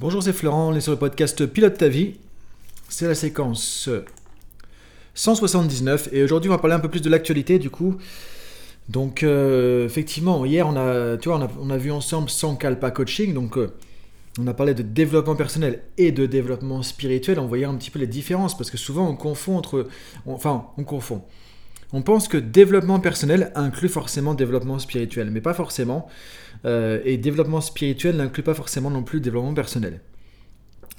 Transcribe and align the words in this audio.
Bonjour, 0.00 0.22
c'est 0.22 0.32
Florent, 0.32 0.68
on 0.68 0.76
est 0.76 0.80
sur 0.80 0.92
le 0.92 0.98
podcast 0.98 1.44
Pilote 1.46 1.76
ta 1.76 1.88
vie. 1.88 2.14
C'est 2.88 3.08
la 3.08 3.16
séquence 3.16 3.90
179 5.14 6.10
et 6.12 6.22
aujourd'hui 6.22 6.48
on 6.48 6.54
va 6.54 6.60
parler 6.60 6.76
un 6.76 6.78
peu 6.78 6.88
plus 6.88 7.02
de 7.02 7.10
l'actualité 7.10 7.58
du 7.58 7.68
coup. 7.68 7.96
Donc 8.88 9.24
euh, 9.24 9.84
effectivement, 9.84 10.44
hier 10.44 10.68
on 10.68 10.76
a, 10.76 11.16
tu 11.16 11.28
vois, 11.28 11.50
on 11.60 11.70
a, 11.70 11.76
vu 11.76 11.90
ensemble 11.90 12.30
sans 12.30 12.54
Kalpa 12.54 12.92
Coaching, 12.92 13.34
donc 13.34 13.58
euh, 13.58 13.74
on 14.38 14.46
a 14.46 14.54
parlé 14.54 14.72
de 14.72 14.82
développement 14.82 15.34
personnel 15.34 15.82
et 15.96 16.12
de 16.12 16.26
développement 16.26 16.84
spirituel, 16.84 17.40
on 17.40 17.46
voyait 17.46 17.64
un 17.64 17.74
petit 17.74 17.90
peu 17.90 17.98
les 17.98 18.06
différences 18.06 18.56
parce 18.56 18.70
que 18.70 18.78
souvent 18.78 19.08
on 19.08 19.16
confond 19.16 19.56
entre, 19.56 19.88
enfin 20.26 20.66
on 20.78 20.84
confond. 20.84 21.24
On 21.92 22.02
pense 22.02 22.28
que 22.28 22.36
développement 22.36 23.00
personnel 23.00 23.50
inclut 23.54 23.88
forcément 23.88 24.34
développement 24.34 24.78
spirituel, 24.78 25.30
mais 25.30 25.40
pas 25.40 25.54
forcément. 25.54 26.06
Euh, 26.64 27.00
et 27.04 27.16
développement 27.16 27.60
spirituel 27.60 28.16
n'inclut 28.16 28.42
pas 28.42 28.54
forcément 28.54 28.90
non 28.90 29.02
plus 29.02 29.20
développement 29.20 29.54
personnel. 29.54 30.00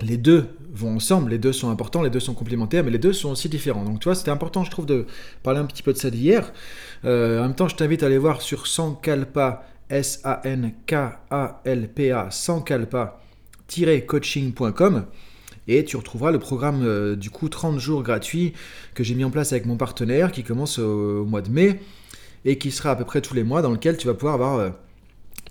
Les 0.01 0.17
deux 0.17 0.47
vont 0.73 0.95
ensemble, 0.95 1.31
les 1.31 1.37
deux 1.37 1.51
sont 1.51 1.69
importants, 1.69 2.01
les 2.01 2.09
deux 2.09 2.21
sont 2.21 2.33
complémentaires, 2.33 2.85
mais 2.85 2.91
les 2.91 2.97
deux 2.97 3.13
sont 3.13 3.31
aussi 3.31 3.49
différents. 3.49 3.83
Donc 3.83 3.99
tu 3.99 4.05
vois, 4.05 4.15
c'était 4.15 4.31
important, 4.31 4.63
je 4.63 4.71
trouve, 4.71 4.85
de 4.85 5.05
parler 5.43 5.59
un 5.59 5.65
petit 5.65 5.83
peu 5.83 5.91
de 5.93 5.97
ça 5.97 6.09
d'hier. 6.09 6.53
Euh, 7.05 7.39
en 7.39 7.43
même 7.43 7.55
temps, 7.55 7.67
je 7.67 7.75
t'invite 7.75 8.01
à 8.01 8.05
aller 8.05 8.17
voir 8.17 8.41
sur 8.41 8.65
Sankalpa, 8.65 9.65
S-A-N-K-A-L-P-A, 9.89 10.71
sankalpa-coaching.com 12.31 15.05
et 15.77 15.85
tu 15.85 15.97
retrouveras 15.97 16.31
le 16.31 16.39
programme 16.39 16.83
euh, 16.83 17.15
du 17.15 17.29
coup 17.29 17.49
30 17.49 17.79
jours 17.79 18.03
gratuits 18.03 18.53
que 18.93 19.03
j'ai 19.03 19.15
mis 19.15 19.23
en 19.23 19.29
place 19.29 19.51
avec 19.51 19.65
mon 19.65 19.77
partenaire 19.77 20.31
qui 20.31 20.43
commence 20.43 20.79
au, 20.79 21.25
mois 21.25 21.41
de 21.41 21.49
mai 21.49 21.79
et 22.45 22.57
qui 22.57 22.71
sera 22.71 22.91
à 22.91 22.95
peu 22.95 23.05
près 23.05 23.21
tous 23.21 23.33
les 23.33 23.43
mois 23.43 23.61
dans 23.61 23.71
lequel 23.71 23.97
tu 23.97 24.07
vas 24.07 24.13
pouvoir 24.13 24.35
avoir 24.35 24.71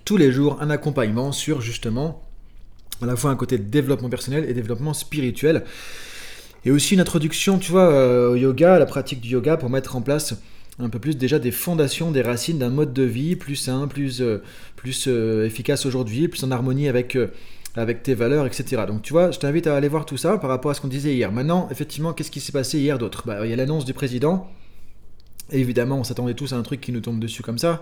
tous 0.05 0.17
les 0.17 0.31
jours 0.31 0.57
un 0.61 0.69
accompagnement 0.69 1.31
sur 1.31 1.61
justement 1.61 2.23
à 3.01 3.05
la 3.05 3.15
fois 3.15 3.31
un 3.31 3.35
côté 3.35 3.57
développement 3.57 4.09
personnel 4.09 4.45
et 4.49 4.53
développement 4.53 4.93
spirituel. 4.93 5.63
Et 6.65 6.71
aussi 6.71 6.93
une 6.93 6.99
introduction, 6.99 7.57
tu 7.57 7.71
vois, 7.71 7.89
euh, 7.89 8.31
au 8.31 8.35
yoga, 8.35 8.75
à 8.75 8.79
la 8.79 8.85
pratique 8.85 9.21
du 9.21 9.29
yoga 9.29 9.55
pour 9.55 9.69
mettre 9.69 9.95
en 9.95 10.01
place 10.01 10.35
un 10.79 10.89
peu 10.89 10.99
plus 10.99 11.17
déjà 11.17 11.39
des 11.39 11.51
fondations, 11.51 12.11
des 12.11 12.21
racines 12.21 12.59
d'un 12.59 12.69
mode 12.69 12.93
de 12.93 13.03
vie 13.03 13.35
plus 13.35 13.55
sain, 13.55 13.87
plus, 13.87 14.21
euh, 14.21 14.41
euh, 15.07 15.45
efficace 15.45 15.85
aujourd'hui, 15.85 16.27
plus 16.27 16.43
en 16.43 16.51
harmonie 16.51 16.87
avec, 16.87 17.17
avec 17.75 18.03
tes 18.03 18.13
valeurs, 18.13 18.45
etc. 18.45 18.83
Donc 18.87 19.01
tu 19.01 19.13
vois, 19.13 19.31
je 19.31 19.39
t'invite 19.39 19.67
à 19.67 19.75
aller 19.75 19.87
voir 19.87 20.05
tout 20.05 20.17
ça 20.17 20.37
par 20.37 20.49
rapport 20.49 20.71
à 20.71 20.73
ce 20.73 20.81
qu'on 20.81 20.87
disait 20.87 21.13
hier. 21.13 21.31
Maintenant, 21.31 21.67
effectivement, 21.71 22.13
qu'est-ce 22.13 22.31
qui 22.31 22.39
s'est 22.39 22.51
passé 22.51 22.79
hier 22.79 22.97
d'autre? 22.97 23.23
Bah, 23.25 23.45
Il 23.45 23.49
y 23.49 23.53
a 23.53 23.55
l'annonce 23.55 23.85
du 23.85 23.93
président 23.93 24.47
évidemment, 25.51 25.97
on 25.97 26.03
s'attendait 26.03 26.33
tous 26.33 26.53
à 26.53 26.57
un 26.57 26.61
truc 26.61 26.81
qui 26.81 26.91
nous 26.91 27.01
tombe 27.01 27.19
dessus 27.19 27.43
comme 27.43 27.57
ça. 27.57 27.81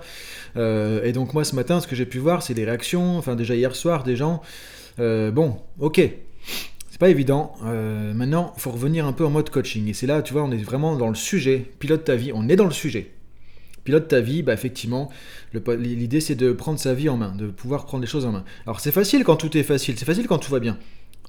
Euh, 0.55 1.03
et 1.03 1.11
donc 1.11 1.33
moi, 1.33 1.43
ce 1.43 1.55
matin, 1.55 1.79
ce 1.79 1.87
que 1.87 1.95
j'ai 1.95 2.05
pu 2.05 2.19
voir, 2.19 2.43
c'est 2.43 2.53
des 2.53 2.65
réactions, 2.65 3.17
enfin 3.17 3.35
déjà 3.35 3.55
hier 3.55 3.75
soir, 3.75 4.03
des 4.03 4.15
gens. 4.15 4.41
Euh, 4.99 5.31
bon, 5.31 5.57
ok, 5.79 6.01
c'est 6.89 6.99
pas 6.99 7.09
évident. 7.09 7.53
Euh, 7.65 8.13
maintenant, 8.13 8.53
il 8.55 8.61
faut 8.61 8.71
revenir 8.71 9.05
un 9.05 9.13
peu 9.13 9.25
en 9.25 9.29
mode 9.29 9.49
coaching. 9.49 9.87
Et 9.87 9.93
c'est 9.93 10.07
là, 10.07 10.21
tu 10.21 10.33
vois, 10.33 10.43
on 10.43 10.51
est 10.51 10.57
vraiment 10.57 10.95
dans 10.95 11.09
le 11.09 11.15
sujet. 11.15 11.65
Pilote 11.79 12.03
ta 12.03 12.15
vie, 12.15 12.31
on 12.33 12.47
est 12.49 12.55
dans 12.55 12.65
le 12.65 12.71
sujet. 12.71 13.11
Pilote 13.87 14.09
ta 14.09 14.19
vie, 14.19 14.43
bah 14.43 14.51
effectivement, 14.51 15.09
l'idée 15.53 16.19
c'est 16.19 16.35
de 16.35 16.51
prendre 16.51 16.77
sa 16.77 16.93
vie 16.93 17.07
en 17.07 17.15
main, 17.15 17.33
de 17.33 17.47
pouvoir 17.47 17.85
prendre 17.85 18.01
les 18.01 18.09
choses 18.09 18.25
en 18.25 18.33
main. 18.33 18.43
Alors 18.65 18.81
c'est 18.81 18.91
facile 18.91 19.23
quand 19.23 19.37
tout 19.37 19.57
est 19.57 19.63
facile, 19.63 19.97
c'est 19.97 20.03
facile 20.03 20.27
quand 20.27 20.39
tout 20.39 20.51
va 20.51 20.59
bien 20.59 20.77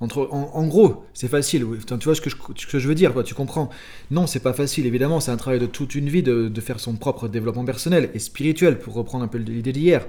en, 0.01 0.67
gros, 0.67 1.05
c'est 1.15 1.29
facile. 1.29 1.65
tu 1.87 1.95
vois 2.05 2.17
ce 2.17 2.21
que, 2.21 2.79
je, 2.79 2.89
veux 2.89 2.97
dire, 2.97 3.13
quoi, 3.13 3.23
tu 3.23 3.35
comprends 3.35 3.71
Non, 4.11 4.27
c'est 4.27 4.41
pas 4.41 4.53
facile. 4.53 4.87
Évidemment, 4.87 5.21
c'est 5.21 5.31
un 5.31 5.37
travail 5.37 5.61
de 5.61 5.67
toute 5.67 5.95
une 5.95 6.09
vie 6.09 6.25
de, 6.25 6.61
faire 6.61 6.81
son 6.81 6.97
propre 6.97 7.29
développement 7.29 7.65
personnel 7.65 8.11
et 8.15 8.19
spirituel, 8.19 8.79
pour 8.79 8.95
reprendre 8.95 9.25
un 9.25 9.29
peu 9.29 9.39
l'idée 9.39 9.73
d'hier. 9.73 10.07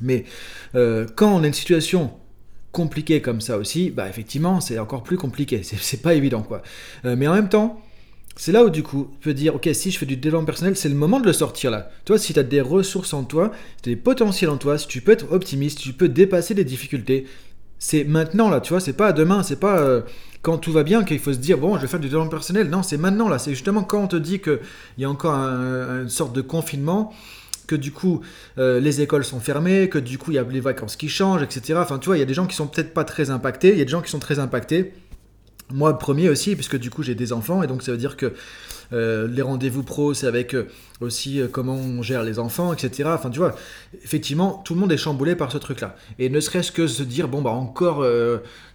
Mais 0.00 0.24
euh, 0.74 1.06
quand 1.14 1.32
on 1.32 1.44
a 1.44 1.46
une 1.46 1.54
situation 1.54 2.12
compliquée 2.72 3.20
comme 3.20 3.40
ça 3.40 3.58
aussi, 3.58 3.90
bah 3.90 4.08
effectivement, 4.08 4.60
c'est 4.60 4.78
encore 4.78 5.04
plus 5.04 5.16
compliqué. 5.16 5.62
C'est 5.62 6.02
pas 6.02 6.14
évident, 6.14 6.42
quoi. 6.42 6.62
Euh, 7.04 7.14
mais 7.16 7.28
en 7.28 7.34
même 7.34 7.48
temps, 7.48 7.80
c'est 8.38 8.52
là 8.52 8.64
où 8.64 8.70
du 8.70 8.84
coup, 8.84 9.10
tu 9.20 9.28
peux 9.28 9.34
dire, 9.34 9.56
ok, 9.56 9.68
si 9.72 9.90
je 9.90 9.98
fais 9.98 10.06
du 10.06 10.16
développement 10.16 10.46
personnel, 10.46 10.76
c'est 10.76 10.88
le 10.88 10.94
moment 10.94 11.18
de 11.18 11.26
le 11.26 11.32
sortir 11.32 11.72
là. 11.72 11.90
Toi, 12.04 12.18
si 12.18 12.32
tu 12.32 12.38
as 12.38 12.44
des 12.44 12.60
ressources 12.60 13.12
en 13.12 13.24
toi, 13.24 13.50
des 13.82 13.96
potentiels 13.96 14.48
en 14.48 14.56
toi, 14.56 14.78
si 14.78 14.86
tu 14.86 15.00
peux 15.00 15.10
être 15.10 15.32
optimiste, 15.32 15.80
tu 15.80 15.92
peux 15.92 16.08
dépasser 16.08 16.54
des 16.54 16.64
difficultés, 16.64 17.26
c'est 17.80 18.04
maintenant 18.04 18.48
là, 18.48 18.60
tu 18.60 18.72
vois, 18.72 18.80
c'est 18.80 18.92
pas 18.92 19.12
demain, 19.12 19.42
c'est 19.42 19.58
pas 19.58 19.80
euh, 19.80 20.02
quand 20.42 20.56
tout 20.56 20.70
va 20.70 20.84
bien 20.84 21.02
qu'il 21.02 21.18
faut 21.18 21.32
se 21.32 21.38
dire 21.38 21.58
bon, 21.58 21.76
je 21.76 21.82
vais 21.82 21.88
faire 21.88 21.98
du 21.98 22.06
développement 22.06 22.30
personnel. 22.30 22.70
Non, 22.70 22.84
c'est 22.84 22.96
maintenant 22.96 23.28
là, 23.28 23.40
c'est 23.40 23.50
justement 23.50 23.82
quand 23.82 24.04
on 24.04 24.06
te 24.06 24.16
dit 24.16 24.38
qu'il 24.38 24.60
y 24.98 25.04
a 25.04 25.10
encore 25.10 25.34
une 25.34 26.08
sorte 26.08 26.32
de 26.32 26.40
confinement, 26.40 27.12
que 27.66 27.74
du 27.74 27.90
coup 27.90 28.20
euh, 28.56 28.78
les 28.78 29.00
écoles 29.00 29.24
sont 29.24 29.40
fermées, 29.40 29.88
que 29.88 29.98
du 29.98 30.16
coup 30.16 30.30
il 30.30 30.34
y 30.34 30.38
a 30.38 30.44
les 30.44 30.60
vacances 30.60 30.94
qui 30.94 31.08
changent, 31.08 31.42
etc. 31.42 31.74
Enfin, 31.82 31.98
tu 31.98 32.06
vois, 32.06 32.16
il 32.16 32.20
y 32.20 32.22
a 32.22 32.26
des 32.26 32.34
gens 32.34 32.46
qui 32.46 32.54
sont 32.54 32.68
peut-être 32.68 32.94
pas 32.94 33.04
très 33.04 33.30
impactés, 33.30 33.72
il 33.72 33.78
y 33.78 33.82
a 33.82 33.84
des 33.84 33.90
gens 33.90 34.00
qui 34.00 34.12
sont 34.12 34.20
très 34.20 34.38
impactés. 34.38 34.92
Moi, 35.72 35.98
premier 35.98 36.28
aussi, 36.28 36.54
puisque 36.54 36.78
du 36.78 36.90
coup 36.90 37.02
j'ai 37.02 37.14
des 37.14 37.32
enfants, 37.32 37.62
et 37.62 37.66
donc 37.66 37.82
ça 37.82 37.92
veut 37.92 37.98
dire 37.98 38.16
que 38.16 38.32
euh, 38.92 39.28
les 39.28 39.42
rendez-vous 39.42 39.82
pro, 39.82 40.14
c'est 40.14 40.26
avec 40.26 40.54
euh, 40.54 40.68
aussi 41.00 41.40
euh, 41.40 41.48
comment 41.48 41.74
on 41.74 42.02
gère 42.02 42.22
les 42.22 42.38
enfants, 42.38 42.72
etc. 42.72 43.10
Enfin, 43.12 43.28
tu 43.28 43.38
vois, 43.38 43.54
effectivement, 44.02 44.62
tout 44.64 44.74
le 44.74 44.80
monde 44.80 44.90
est 44.92 44.96
chamboulé 44.96 45.36
par 45.36 45.52
ce 45.52 45.58
truc-là. 45.58 45.94
Et 46.18 46.30
ne 46.30 46.40
serait-ce 46.40 46.72
que 46.72 46.86
se 46.86 47.02
dire, 47.02 47.28
bon, 47.28 47.42
bah 47.42 47.50
encore 47.50 48.04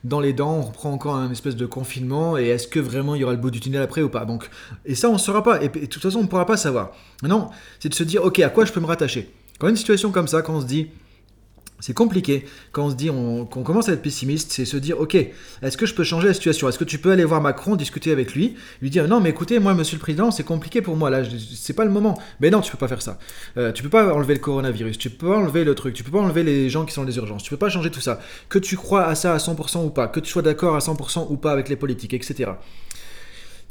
dans 0.03 0.19
les 0.19 0.33
dents, 0.33 0.57
on 0.57 0.61
reprend 0.61 0.91
encore 0.91 1.15
un 1.15 1.31
espèce 1.31 1.55
de 1.55 1.65
confinement, 1.65 2.37
et 2.37 2.47
est-ce 2.47 2.67
que 2.67 2.79
vraiment 2.79 3.15
il 3.15 3.21
y 3.21 3.23
aura 3.23 3.33
le 3.33 3.39
bout 3.39 3.51
du 3.51 3.59
tunnel 3.59 3.81
après 3.81 4.01
ou 4.01 4.09
pas? 4.09 4.25
Donc, 4.25 4.49
Et 4.85 4.95
ça, 4.95 5.09
on 5.09 5.13
ne 5.13 5.17
saura 5.17 5.43
pas, 5.43 5.63
et, 5.63 5.69
de 5.69 5.85
toute 5.85 6.01
façon, 6.01 6.19
on 6.19 6.23
ne 6.23 6.27
pourra 6.27 6.45
pas 6.45 6.57
savoir. 6.57 6.91
Non, 7.23 7.49
c'est 7.79 7.89
de 7.89 7.95
se 7.95 8.03
dire, 8.03 8.23
ok, 8.23 8.39
à 8.39 8.49
quoi 8.49 8.65
je 8.65 8.71
peux 8.71 8.79
me 8.79 8.85
rattacher? 8.85 9.31
Quand 9.59 9.67
une 9.67 9.77
situation 9.77 10.11
comme 10.11 10.27
ça, 10.27 10.41
quand 10.41 10.55
on 10.55 10.61
se 10.61 10.65
dit, 10.65 10.89
c'est 11.83 11.94
compliqué 11.94 12.45
quand 12.71 12.85
on 12.85 12.89
se 12.91 12.95
dit 12.95 13.07
qu'on 13.07 13.45
commence 13.45 13.89
à 13.89 13.91
être 13.91 14.01
pessimiste, 14.01 14.53
c'est 14.53 14.63
se 14.63 14.77
dire 14.77 15.01
ok, 15.01 15.16
est-ce 15.16 15.75
que 15.75 15.85
je 15.85 15.94
peux 15.94 16.05
changer 16.05 16.29
la 16.29 16.33
situation? 16.33 16.69
Est-ce 16.69 16.79
que 16.79 16.85
tu 16.85 16.97
peux 16.97 17.11
aller 17.11 17.25
voir 17.25 17.41
Macron, 17.41 17.75
discuter 17.75 18.13
avec 18.13 18.33
lui, 18.33 18.55
lui 18.81 18.89
dire 18.89 19.09
non 19.09 19.19
mais 19.19 19.31
écoutez 19.31 19.59
moi 19.59 19.73
Monsieur 19.73 19.97
le 19.97 19.99
Président 19.99 20.31
c'est 20.31 20.45
compliqué 20.45 20.81
pour 20.81 20.95
moi 20.95 21.09
là, 21.09 21.23
c'est 21.57 21.73
pas 21.73 21.83
le 21.83 21.91
moment. 21.91 22.17
Mais 22.39 22.49
non 22.49 22.61
tu 22.61 22.72
peux 22.72 22.77
pas 22.77 22.88
faire 22.88 23.01
ça. 23.01 23.19
Euh, 23.57 23.73
tu 23.73 23.83
peux 23.83 23.89
pas 23.89 24.13
enlever 24.13 24.33
le 24.33 24.39
coronavirus, 24.39 24.97
tu 24.97 25.09
peux 25.09 25.27
pas 25.27 25.35
enlever 25.35 25.66
le 25.66 25.75
truc, 25.75 25.93
tu 25.93 26.05
peux 26.05 26.11
pas 26.11 26.19
enlever 26.19 26.43
les 26.43 26.69
gens 26.69 26.85
qui 26.85 26.93
sont 26.93 27.01
dans 27.01 27.07
les 27.07 27.17
urgences, 27.17 27.43
tu 27.43 27.49
peux 27.49 27.57
pas 27.57 27.69
changer 27.69 27.91
tout 27.91 27.99
ça. 27.99 28.22
Que 28.47 28.59
tu 28.59 28.77
crois 28.77 29.05
à 29.05 29.16
ça 29.16 29.33
à 29.33 29.38
100% 29.38 29.83
ou 29.83 29.89
pas, 29.89 30.07
que 30.07 30.22
tu 30.22 30.31
sois 30.31 30.41
d'accord 30.41 30.77
à 30.77 30.79
100% 30.79 31.27
ou 31.31 31.35
pas 31.35 31.51
avec 31.51 31.67
les 31.67 31.75
politiques, 31.75 32.13
etc. 32.13 32.51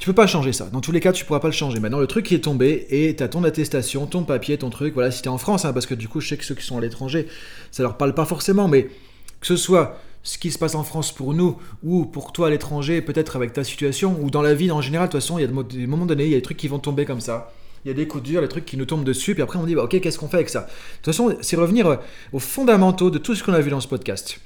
Tu 0.02 0.08
peux 0.08 0.14
pas 0.14 0.26
changer 0.26 0.52
ça. 0.52 0.64
Dans 0.64 0.80
tous 0.80 0.90
les 0.90 0.98
cas, 0.98 1.12
tu 1.12 1.24
pourras 1.24 1.38
pas 1.38 1.46
le 1.46 1.52
changer. 1.52 1.78
Maintenant, 1.78 2.00
le 2.00 2.08
truc 2.08 2.26
qui 2.26 2.34
est 2.34 2.40
tombé 2.40 2.88
et 2.90 3.14
tu 3.14 3.22
as 3.22 3.28
ton 3.28 3.44
attestation, 3.44 4.06
ton 4.06 4.24
papier, 4.24 4.58
ton 4.58 4.68
truc. 4.68 4.94
Voilà, 4.94 5.12
si 5.12 5.22
tu 5.22 5.28
es 5.28 5.30
en 5.30 5.38
France, 5.38 5.64
hein, 5.64 5.72
parce 5.72 5.86
que 5.86 5.94
du 5.94 6.08
coup, 6.08 6.20
je 6.20 6.26
sais 6.26 6.36
que 6.36 6.44
ceux 6.44 6.56
qui 6.56 6.66
sont 6.66 6.76
à 6.76 6.80
l'étranger, 6.80 7.28
ça 7.70 7.84
leur 7.84 7.96
parle 7.96 8.12
pas 8.12 8.24
forcément, 8.24 8.66
mais 8.66 8.88
que 9.40 9.46
ce 9.46 9.54
soit 9.54 10.00
ce 10.24 10.38
qui 10.38 10.50
se 10.50 10.58
passe 10.58 10.74
en 10.74 10.82
France 10.82 11.12
pour 11.12 11.34
nous 11.34 11.56
ou 11.84 12.04
pour 12.04 12.32
toi 12.32 12.48
à 12.48 12.50
l'étranger, 12.50 13.00
peut-être 13.00 13.36
avec 13.36 13.52
ta 13.52 13.62
situation 13.62 14.18
ou 14.20 14.28
dans 14.28 14.42
la 14.42 14.54
vie 14.54 14.72
en 14.72 14.80
général, 14.80 15.06
de 15.06 15.12
toute 15.12 15.20
façon, 15.20 15.38
il 15.38 15.42
y 15.42 15.44
a 15.44 15.62
des 15.62 15.86
moments 15.86 16.06
donnés, 16.06 16.24
il 16.24 16.30
y 16.30 16.34
a 16.34 16.38
des 16.38 16.42
trucs 16.42 16.56
qui 16.56 16.66
vont 16.66 16.80
tomber 16.80 17.04
comme 17.04 17.20
ça. 17.20 17.52
Il 17.84 17.88
y 17.88 17.90
a 17.92 17.94
des 17.94 18.08
coups 18.08 18.24
durs, 18.24 18.40
des 18.40 18.48
trucs 18.48 18.64
qui 18.64 18.76
nous 18.76 18.86
tombent 18.86 19.04
dessus, 19.04 19.34
puis 19.34 19.42
après 19.44 19.60
on 19.60 19.66
dit, 19.66 19.76
bah, 19.76 19.84
ok, 19.84 20.00
qu'est-ce 20.00 20.18
qu'on 20.18 20.26
fait 20.26 20.38
avec 20.38 20.48
ça? 20.48 20.62
De 20.62 20.66
toute 20.96 21.14
façon, 21.14 21.36
c'est 21.42 21.54
revenir 21.54 21.86
euh, 21.86 21.96
aux 22.32 22.40
fondamentaux 22.40 23.10
de 23.10 23.18
tout 23.18 23.36
ce 23.36 23.44
qu'on 23.44 23.52
a 23.52 23.60
vu 23.60 23.70
dans 23.70 23.80
ce 23.80 23.86
podcast. 23.86 24.40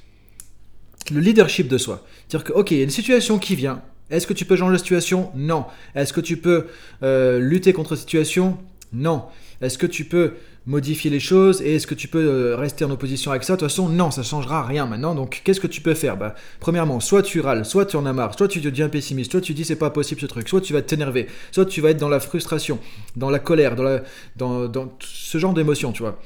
Le 1.09 1.19
leadership 1.19 1.67
de 1.67 1.79
soi. 1.79 2.05
C'est-à-dire 2.27 2.43
que, 2.43 2.53
ok, 2.53 2.69
il 2.69 2.77
y 2.77 2.81
a 2.81 2.83
une 2.83 2.91
situation 2.91 3.39
qui 3.39 3.55
vient, 3.55 3.81
est-ce 4.09 4.27
que 4.27 4.33
tu 4.33 4.45
peux 4.45 4.55
changer 4.55 4.73
la 4.73 4.77
situation? 4.77 5.31
Non. 5.35 5.65
Est-ce 5.95 6.13
que 6.13 6.21
tu 6.21 6.37
peux 6.37 6.67
euh, 7.03 7.39
lutter 7.39 7.73
contre 7.73 7.93
la 7.93 7.97
situation? 7.97 8.57
Non. 8.93 9.23
Est-ce 9.61 9.77
que 9.77 9.87
tu 9.87 10.05
peux 10.05 10.33
modifier 10.65 11.09
les 11.09 11.21
choses 11.21 11.61
et 11.61 11.75
est-ce 11.75 11.87
que 11.87 11.95
tu 11.95 12.09
peux 12.09 12.19
euh, 12.23 12.55
rester 12.55 12.85
en 12.85 12.91
opposition 12.91 13.31
avec 13.31 13.43
ça? 13.43 13.55
De 13.55 13.59
toute 13.59 13.69
façon, 13.69 13.89
non, 13.89 14.11
ça 14.11 14.21
changera 14.23 14.63
rien 14.63 14.85
maintenant. 14.85 15.15
Donc, 15.15 15.41
qu'est-ce 15.43 15.59
que 15.59 15.67
tu 15.67 15.81
peux 15.81 15.93
faire? 15.93 16.17
Bah, 16.17 16.35
Premièrement, 16.59 16.99
soit 16.99 17.23
tu 17.23 17.39
râles, 17.39 17.65
soit 17.65 17.85
tu 17.85 17.95
en 17.95 18.05
as 18.05 18.13
marre, 18.13 18.37
soit 18.37 18.47
tu 18.47 18.61
deviens 18.61 18.89
pessimiste, 18.89 19.31
soit 19.31 19.41
tu 19.41 19.53
dis 19.53 19.65
c'est 19.65 19.75
pas 19.77 19.89
possible 19.89 20.21
ce 20.21 20.25
truc, 20.25 20.47
soit 20.47 20.61
tu 20.61 20.73
vas 20.73 20.81
t'énerver, 20.81 21.27
soit 21.51 21.65
tu 21.65 21.81
vas 21.81 21.89
être 21.89 21.99
dans 21.99 22.09
la 22.09 22.19
frustration, 22.19 22.79
dans 23.15 23.29
la 23.29 23.39
colère, 23.39 23.75
dans, 23.75 23.99
dans, 24.35 24.67
dans 24.67 24.93
ce 24.99 25.37
genre 25.37 25.53
d'émotion, 25.53 25.91
tu 25.91 26.03
vois. 26.03 26.19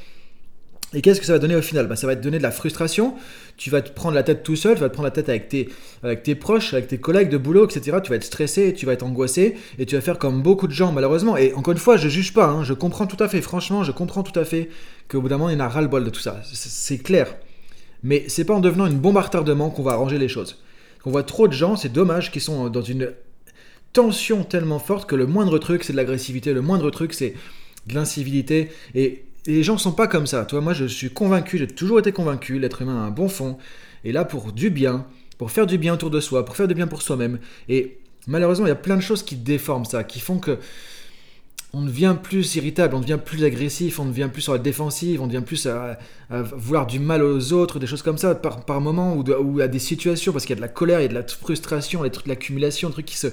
Et 0.94 1.02
qu'est-ce 1.02 1.22
que 1.22 1.26
ça 1.26 1.34
va 1.34 1.40
donner 1.40 1.56
au 1.56 1.62
final? 1.62 1.88
Bah, 1.88 1.96
Ça 1.96 2.06
va 2.06 2.16
te 2.16 2.22
donner 2.22 2.38
de 2.38 2.44
la 2.44 2.52
frustration, 2.52 3.16
tu 3.56 3.70
vas 3.70 3.82
te 3.82 3.92
prendre 3.92 4.14
la 4.14 4.24
tête 4.24 4.44
tout 4.44 4.58
seul, 4.58 4.76
tu 4.76 4.82
vas 4.82 4.90
te 4.90 4.94
prendre 4.94 5.08
la 5.08 5.12
tête 5.12 5.30
avec 5.30 5.48
tes, 5.48 5.70
avec 6.04 6.24
tes 6.24 6.36
proches, 6.36 6.74
avec 6.74 6.88
tes 6.88 6.98
collègues 6.98 7.30
de 7.30 7.38
boulot, 7.38 7.66
etc. 7.66 7.98
Tu 8.04 8.10
vas 8.10 8.18
être 8.18 8.26
stressé, 8.26 8.74
tu 8.74 8.86
vas 8.86 8.94
être 8.94 9.04
angoissé, 9.04 9.56
et 9.80 9.86
tu 9.86 9.96
vas 9.96 10.02
faire 10.02 10.20
comme 10.20 10.42
beaucoup 10.42 10.68
de 10.68 10.74
gens 10.74 10.92
malheureusement. 10.92 11.38
Et 11.38 11.54
encore 11.54 11.72
une 11.72 11.78
fois, 11.78 11.96
je 11.96 12.10
juge 12.10 12.34
pas, 12.34 12.48
hein, 12.48 12.64
je 12.64 12.74
comprends 12.74 13.08
tout 13.08 13.22
à 13.24 13.30
fait, 13.30 13.42
franchement, 13.42 13.84
je 13.84 13.92
comprends 13.94 14.24
tout 14.24 14.38
à 14.38 14.44
fait 14.44 14.70
qu'au 15.08 15.22
bout 15.22 15.30
d'un 15.30 15.38
moment, 15.38 15.50
il 15.50 15.54
y 15.54 15.56
en 15.56 15.62
a 15.62 15.70
ras-le-bol 15.70 16.04
de 16.04 16.10
tout 16.10 16.20
ça. 16.20 16.42
C'est 16.52 16.98
clair. 16.98 17.36
Mais 18.04 18.26
c'est 18.28 18.46
pas 18.46 18.54
en 18.54 18.60
devenant 18.60 18.88
une 18.88 19.00
bombe 19.00 19.18
à 19.18 19.22
retardement 19.22 19.70
qu'on 19.70 19.84
va 19.84 19.92
arranger 19.92 20.18
les 20.18 20.28
choses. 20.28 20.62
On 21.06 21.12
voit 21.12 21.24
trop 21.24 21.48
de 21.48 21.54
gens, 21.54 21.78
c'est 21.78 21.92
dommage, 21.92 22.32
qui 22.32 22.40
sont 22.40 22.70
dans 22.70 22.82
une 22.82 23.14
tension 23.94 24.44
tellement 24.44 24.80
forte 24.80 25.10
que 25.10 25.16
le 25.16 25.26
moindre 25.26 25.58
truc, 25.58 25.84
c'est 25.84 25.94
de 25.94 25.98
l'agressivité, 25.98 26.54
le 26.54 26.62
moindre 26.62 26.90
truc, 26.92 27.14
c'est 27.14 27.34
de 27.88 27.96
l'incivilité. 27.96 28.70
Et 28.96 29.24
les 29.46 29.64
gens 29.64 29.74
ne 29.74 29.80
sont 29.80 29.92
pas 29.92 30.08
comme 30.08 30.28
ça. 30.28 30.46
Toi, 30.46 30.62
moi, 30.62 30.74
je 30.74 30.86
suis 30.86 31.10
convaincu, 31.10 31.58
j'ai 31.58 31.68
toujours 31.68 32.00
été 32.00 32.12
convaincu, 32.12 32.60
l'être 32.60 32.82
humain 32.82 33.04
a 33.04 33.08
un 33.08 33.12
bon 33.12 33.28
fond, 33.28 33.58
et 34.04 34.12
là 34.12 34.26
pour 34.26 34.52
du 34.52 34.70
bien, 34.70 35.06
pour 35.38 35.52
faire 35.52 35.68
du 35.68 35.78
bien 35.78 35.94
autour 35.94 36.10
de 36.10 36.20
soi, 36.20 36.46
pour 36.46 36.56
faire 36.56 36.68
du 36.68 36.76
bien 36.76 36.88
pour 36.88 37.02
soi-même. 37.02 37.40
Et 37.68 37.98
malheureusement, 38.28 38.66
il 38.66 38.70
y 38.70 38.74
a 38.74 38.76
plein 38.76 38.96
de 38.96 39.02
choses 39.02 39.24
qui 39.24 39.36
déforment 39.36 39.86
ça, 39.86 40.04
qui 40.04 40.20
font 40.20 40.40
que 40.40 40.60
on 41.74 41.84
devient 41.84 42.18
plus 42.22 42.56
irritable, 42.56 42.96
on 42.96 43.00
devient 43.00 43.20
plus 43.24 43.46
agressif, 43.46 44.00
on 44.00 44.06
devient 44.06 44.30
plus 44.32 44.42
sur 44.42 44.52
la 44.52 44.60
défensive, 44.60 45.22
on 45.22 45.28
devient 45.28 45.44
plus 45.46 45.68
à, 45.68 45.98
vouloir 46.30 46.86
du 46.86 47.00
mal 47.00 47.24
aux 47.24 47.54
autres, 47.54 47.80
des 47.80 47.88
choses 47.88 48.02
comme 48.02 48.18
ça, 48.18 48.36
par, 48.36 48.66
par 48.66 48.82
moment, 48.82 49.16
ou, 49.16 49.62
à 49.62 49.68
des 49.70 49.80
situations, 49.80 50.34
parce 50.34 50.46
qu'il 50.46 50.54
y 50.54 50.58
a 50.58 50.62
de 50.62 50.62
la 50.62 50.68
colère, 50.68 51.00
il 51.00 51.04
y 51.04 51.06
a 51.06 51.10
de 51.10 51.14
la 51.14 51.26
frustration, 51.26 52.04
des 52.04 52.10
trucs, 52.10 52.26
de 52.26 52.30
l'accumulation, 52.30 52.90
trucs 52.90 53.06
qui 53.06 53.18
se... 53.18 53.28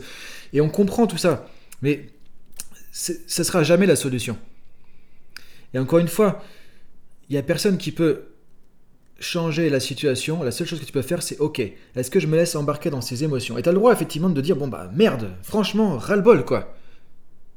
Et 0.52 0.60
on 0.60 0.68
comprend 0.68 1.08
tout 1.08 1.16
ça, 1.18 1.48
mais 1.82 2.10
ça 2.92 3.42
sera 3.44 3.64
jamais 3.64 3.86
la 3.86 3.96
solution. 3.96 4.38
Et 5.74 5.78
encore 5.78 5.98
une 5.98 6.08
fois, 6.08 6.42
il 7.28 7.32
n'y 7.32 7.38
a 7.38 7.42
personne 7.42 7.78
qui 7.78 7.92
peut 7.92 8.24
changer 9.20 9.68
la 9.70 9.80
situation. 9.80 10.42
La 10.42 10.50
seule 10.50 10.66
chose 10.66 10.80
que 10.80 10.84
tu 10.84 10.92
peux 10.92 11.02
faire, 11.02 11.22
c'est 11.22 11.38
OK, 11.38 11.60
est-ce 11.60 12.10
que 12.10 12.20
je 12.20 12.26
me 12.26 12.36
laisse 12.36 12.54
embarquer 12.56 12.90
dans 12.90 13.00
ces 13.00 13.24
émotions? 13.24 13.58
Et 13.58 13.62
tu 13.62 13.68
as 13.68 13.72
le 13.72 13.78
droit, 13.78 13.92
effectivement, 13.92 14.30
de 14.30 14.40
dire 14.40 14.56
bon, 14.56 14.68
bah 14.68 14.90
merde, 14.94 15.32
franchement, 15.42 15.98
ras-le-bol, 15.98 16.44
quoi. 16.44 16.74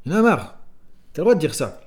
Il 0.05 0.11
y 0.11 0.15
en 0.15 0.19
a 0.19 0.21
marre. 0.21 0.57
Tu 1.13 1.19
as 1.19 1.21
le 1.21 1.25
droit 1.25 1.35
de 1.35 1.39
dire 1.39 1.53
ça. 1.53 1.81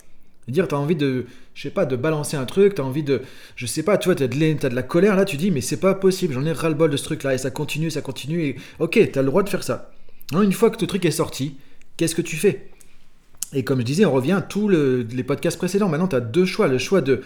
De 0.46 0.52
dire, 0.52 0.68
tu 0.68 0.74
as 0.74 0.78
envie 0.78 0.96
de, 0.96 1.26
je 1.54 1.62
sais 1.62 1.70
pas, 1.70 1.86
de 1.86 1.96
balancer 1.96 2.36
un 2.36 2.44
truc, 2.44 2.74
tu 2.74 2.80
as 2.80 2.84
envie 2.84 3.02
de, 3.02 3.22
je 3.56 3.66
sais 3.66 3.82
pas, 3.82 3.96
tu 3.96 4.08
vois, 4.08 4.14
tu 4.14 4.22
as, 4.22 4.28
de 4.28 4.74
la 4.74 4.82
colère, 4.82 5.16
là, 5.16 5.24
tu 5.24 5.36
dis, 5.36 5.50
mais 5.50 5.62
c'est 5.62 5.78
pas 5.78 5.94
possible, 5.94 6.34
j'en 6.34 6.44
ai 6.44 6.52
ras-le-bol 6.52 6.90
de 6.90 6.96
ce 6.96 7.04
truc-là, 7.04 7.34
et 7.34 7.38
ça 7.38 7.50
continue, 7.50 7.90
ça 7.90 8.02
continue, 8.02 8.44
et 8.44 8.56
ok, 8.78 9.10
tu 9.10 9.18
as 9.18 9.22
le 9.22 9.28
droit 9.28 9.42
de 9.42 9.48
faire 9.48 9.62
ça. 9.62 9.90
Non, 10.32 10.42
une 10.42 10.52
fois 10.52 10.70
que 10.70 10.76
ton 10.76 10.86
truc 10.86 11.04
est 11.06 11.10
sorti, 11.10 11.56
qu'est-ce 11.96 12.14
que 12.14 12.22
tu 12.22 12.36
fais? 12.36 12.68
Et 13.54 13.62
comme 13.62 13.80
je 13.80 13.84
disais, 13.84 14.04
on 14.04 14.12
revient 14.12 14.32
à 14.32 14.42
tous 14.42 14.68
les 14.68 15.22
podcasts 15.22 15.58
précédents. 15.58 15.88
Maintenant, 15.88 16.08
tu 16.08 16.16
as 16.16 16.20
deux 16.20 16.44
choix. 16.44 16.68
Le 16.68 16.78
choix 16.78 17.00
de 17.00 17.22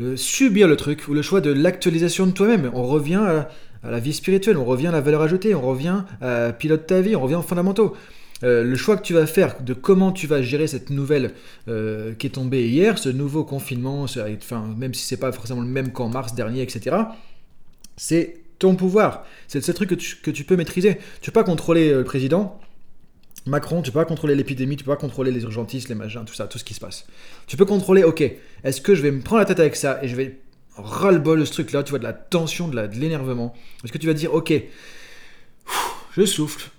euh, 0.00 0.16
subir 0.16 0.68
le 0.68 0.76
truc 0.76 1.06
ou 1.08 1.12
le 1.12 1.20
choix 1.20 1.42
de 1.42 1.52
l'actualisation 1.52 2.26
de 2.26 2.32
toi-même. 2.32 2.70
On 2.72 2.84
revient 2.84 3.20
à, 3.22 3.50
la 3.82 3.98
vie 3.98 4.14
spirituelle, 4.14 4.56
on 4.56 4.64
revient 4.64 4.86
à 4.86 4.92
la 4.92 5.02
valeur 5.02 5.20
ajoutée, 5.20 5.54
on 5.54 5.60
revient 5.60 6.04
à 6.20 6.52
pilote 6.52 6.86
ta 6.86 7.00
vie, 7.00 7.14
on 7.14 7.20
revient 7.20 7.34
aux 7.34 7.42
fondamentaux. 7.42 7.94
Euh, 8.42 8.64
le 8.64 8.76
choix 8.76 8.96
que 8.96 9.02
tu 9.02 9.12
vas 9.12 9.26
faire 9.26 9.60
de 9.60 9.74
comment 9.74 10.10
tu 10.10 10.26
vas 10.26 10.40
gérer 10.40 10.66
cette 10.66 10.90
nouvelle 10.90 11.32
euh, 11.68 12.14
qui 12.14 12.26
est 12.26 12.30
tombée 12.30 12.68
hier, 12.68 12.96
ce 12.96 13.08
nouveau 13.08 13.44
confinement, 13.44 14.06
même 14.76 14.94
si 14.94 15.04
c'est 15.04 15.18
pas 15.18 15.30
forcément 15.30 15.60
le 15.60 15.66
même 15.66 15.92
qu'en 15.92 16.08
mars 16.08 16.34
dernier, 16.34 16.62
etc., 16.62 16.96
c'est 17.96 18.36
ton 18.58 18.76
pouvoir. 18.76 19.26
C'est 19.46 19.60
ce 19.60 19.72
truc 19.72 19.90
que 19.90 19.94
tu, 19.94 20.16
que 20.22 20.30
tu 20.30 20.44
peux 20.44 20.56
maîtriser. 20.56 20.98
Tu 21.20 21.30
peux 21.30 21.40
pas 21.40 21.44
contrôler 21.44 21.92
le 21.92 22.04
président, 22.04 22.58
Macron, 23.46 23.82
tu 23.82 23.90
peux 23.90 23.98
pas 23.98 24.04
contrôler 24.04 24.34
l'épidémie, 24.34 24.76
tu 24.76 24.84
peux 24.84 24.92
pas 24.92 24.96
contrôler 24.96 25.32
les 25.32 25.42
urgentistes, 25.42 25.88
les 25.88 25.94
machins, 25.94 26.24
tout 26.24 26.34
ça, 26.34 26.46
tout 26.46 26.58
ce 26.58 26.64
qui 26.64 26.74
se 26.74 26.80
passe. 26.80 27.06
Tu 27.46 27.56
peux 27.56 27.64
contrôler, 27.64 28.04
ok, 28.04 28.22
est-ce 28.62 28.80
que 28.80 28.94
je 28.94 29.02
vais 29.02 29.10
me 29.10 29.20
prendre 29.20 29.40
la 29.40 29.46
tête 29.46 29.58
avec 29.58 29.74
ça 29.74 29.98
et 30.02 30.08
je 30.08 30.14
vais 30.14 30.38
ras-le-bol 30.76 31.46
ce 31.46 31.52
truc-là, 31.52 31.82
tu 31.82 31.90
vois, 31.90 31.98
de 31.98 32.04
la 32.04 32.12
tension, 32.12 32.68
de 32.68 32.80
l'énervement. 32.94 33.54
Est-ce 33.84 33.92
que 33.92 33.98
tu 33.98 34.06
vas 34.06 34.14
dire, 34.14 34.32
ok, 34.32 34.52
je 36.16 36.24
souffle. 36.24 36.70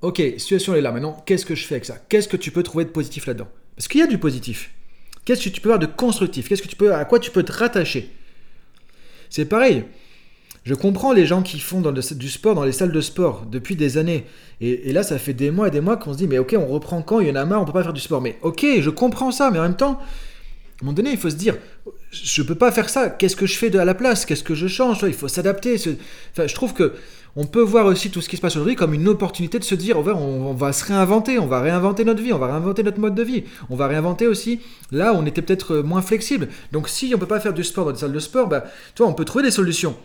Ok, 0.00 0.22
situation 0.36 0.74
est 0.74 0.80
là, 0.80 0.92
maintenant, 0.92 1.22
qu'est-ce 1.26 1.46
que 1.46 1.54
je 1.54 1.66
fais 1.66 1.74
avec 1.74 1.86
ça? 1.86 1.98
Qu'est-ce 2.08 2.28
que 2.28 2.36
tu 2.36 2.50
peux 2.50 2.62
trouver 2.62 2.84
de 2.84 2.90
positif 2.90 3.26
là-dedans? 3.26 3.48
Parce 3.74 3.88
qu'il 3.88 4.00
y 4.00 4.04
a 4.04 4.06
du 4.06 4.18
positif. 4.18 4.70
Qu'est-ce 5.24 5.42
que 5.42 5.48
tu 5.48 5.60
peux 5.60 5.70
avoir 5.70 5.78
de 5.78 5.92
constructif? 5.92 6.48
Qu'est-ce 6.48 6.62
que 6.62 6.68
tu 6.68 6.76
peux, 6.76 6.94
à 6.94 7.04
quoi 7.04 7.18
tu 7.18 7.30
peux 7.30 7.42
te 7.42 7.52
rattacher? 7.52 8.10
C'est 9.30 9.46
pareil. 9.46 9.84
Je 10.64 10.72
comprends 10.72 11.12
les 11.12 11.26
gens 11.26 11.42
qui 11.42 11.60
font 11.60 11.82
du 11.82 12.30
sport 12.30 12.54
dans 12.54 12.64
les 12.64 12.72
salles 12.72 12.92
de 12.92 13.00
sport 13.02 13.44
depuis 13.50 13.76
des 13.76 13.98
années. 13.98 14.24
Et, 14.62 14.92
là, 14.94 15.02
ça 15.02 15.18
fait 15.18 15.34
des 15.34 15.50
mois 15.50 15.68
et 15.68 15.70
des 15.70 15.82
mois 15.82 15.98
qu'on 15.98 16.14
se 16.14 16.18
dit, 16.18 16.26
mais 16.26 16.38
ok, 16.38 16.56
on 16.58 16.66
reprend 16.66 17.02
quand? 17.02 17.20
Il 17.20 17.28
y 17.28 17.30
en 17.30 17.36
a 17.36 17.44
marre, 17.44 17.60
on 17.60 17.66
peut 17.66 17.72
pas 17.72 17.82
faire 17.82 17.92
du 17.92 18.00
sport. 18.00 18.22
Mais 18.22 18.38
ok, 18.40 18.64
je 18.80 18.88
comprends 18.88 19.30
ça, 19.30 19.50
mais 19.50 19.58
en 19.58 19.62
même 19.62 19.76
temps, 19.76 19.98
à 19.98 20.82
un 20.82 20.86
moment 20.86 20.94
donné, 20.94 21.10
il 21.10 21.18
faut 21.18 21.28
se 21.28 21.34
dire, 21.34 21.56
je 22.10 22.42
peux 22.42 22.54
pas 22.54 22.72
faire 22.72 22.88
ça. 22.88 23.10
Qu'est-ce 23.10 23.36
que 23.36 23.44
je 23.44 23.58
fais 23.58 23.76
à 23.76 23.84
la 23.84 23.94
place? 23.94 24.24
Qu'est-ce 24.24 24.42
que 24.42 24.54
je 24.54 24.66
change? 24.66 25.04
Il 25.06 25.12
faut 25.12 25.28
s'adapter. 25.28 25.76
Enfin, 26.32 26.46
je 26.46 26.54
trouve 26.54 26.72
que 26.72 26.94
on 27.36 27.44
peut 27.44 27.60
voir 27.60 27.84
aussi 27.84 28.10
tout 28.10 28.22
ce 28.22 28.28
qui 28.28 28.36
se 28.36 28.40
passe 28.40 28.54
aujourd'hui 28.54 28.76
comme 28.76 28.94
une 28.94 29.08
opportunité 29.08 29.58
de 29.58 29.64
se 29.64 29.74
dire, 29.74 29.98
on, 29.98 30.06
on 30.06 30.54
va 30.54 30.72
se 30.72 30.84
réinventer, 30.84 31.38
on 31.38 31.46
va 31.46 31.60
réinventer 31.60 32.04
notre 32.04 32.22
vie, 32.22 32.32
on 32.32 32.38
va 32.38 32.46
réinventer 32.46 32.84
notre 32.84 33.00
mode 33.00 33.16
de 33.16 33.24
vie, 33.24 33.42
on 33.70 33.76
va 33.76 33.88
réinventer 33.88 34.28
aussi, 34.28 34.60
là, 34.92 35.12
on 35.14 35.26
était 35.26 35.42
peut-être 35.42 35.78
moins 35.78 36.00
flexible. 36.00 36.48
Donc 36.70 36.88
si 36.88 37.12
on 37.12 37.18
peut 37.18 37.26
pas 37.26 37.40
faire 37.40 37.52
du 37.52 37.64
sport 37.64 37.86
dans 37.86 37.92
des 37.92 37.98
salles 37.98 38.12
de 38.12 38.20
sport, 38.20 38.46
bah, 38.46 38.64
toi, 38.94 39.08
on 39.08 39.14
peut 39.14 39.24
trouver 39.24 39.44
des 39.44 39.50
solutions 39.50 39.96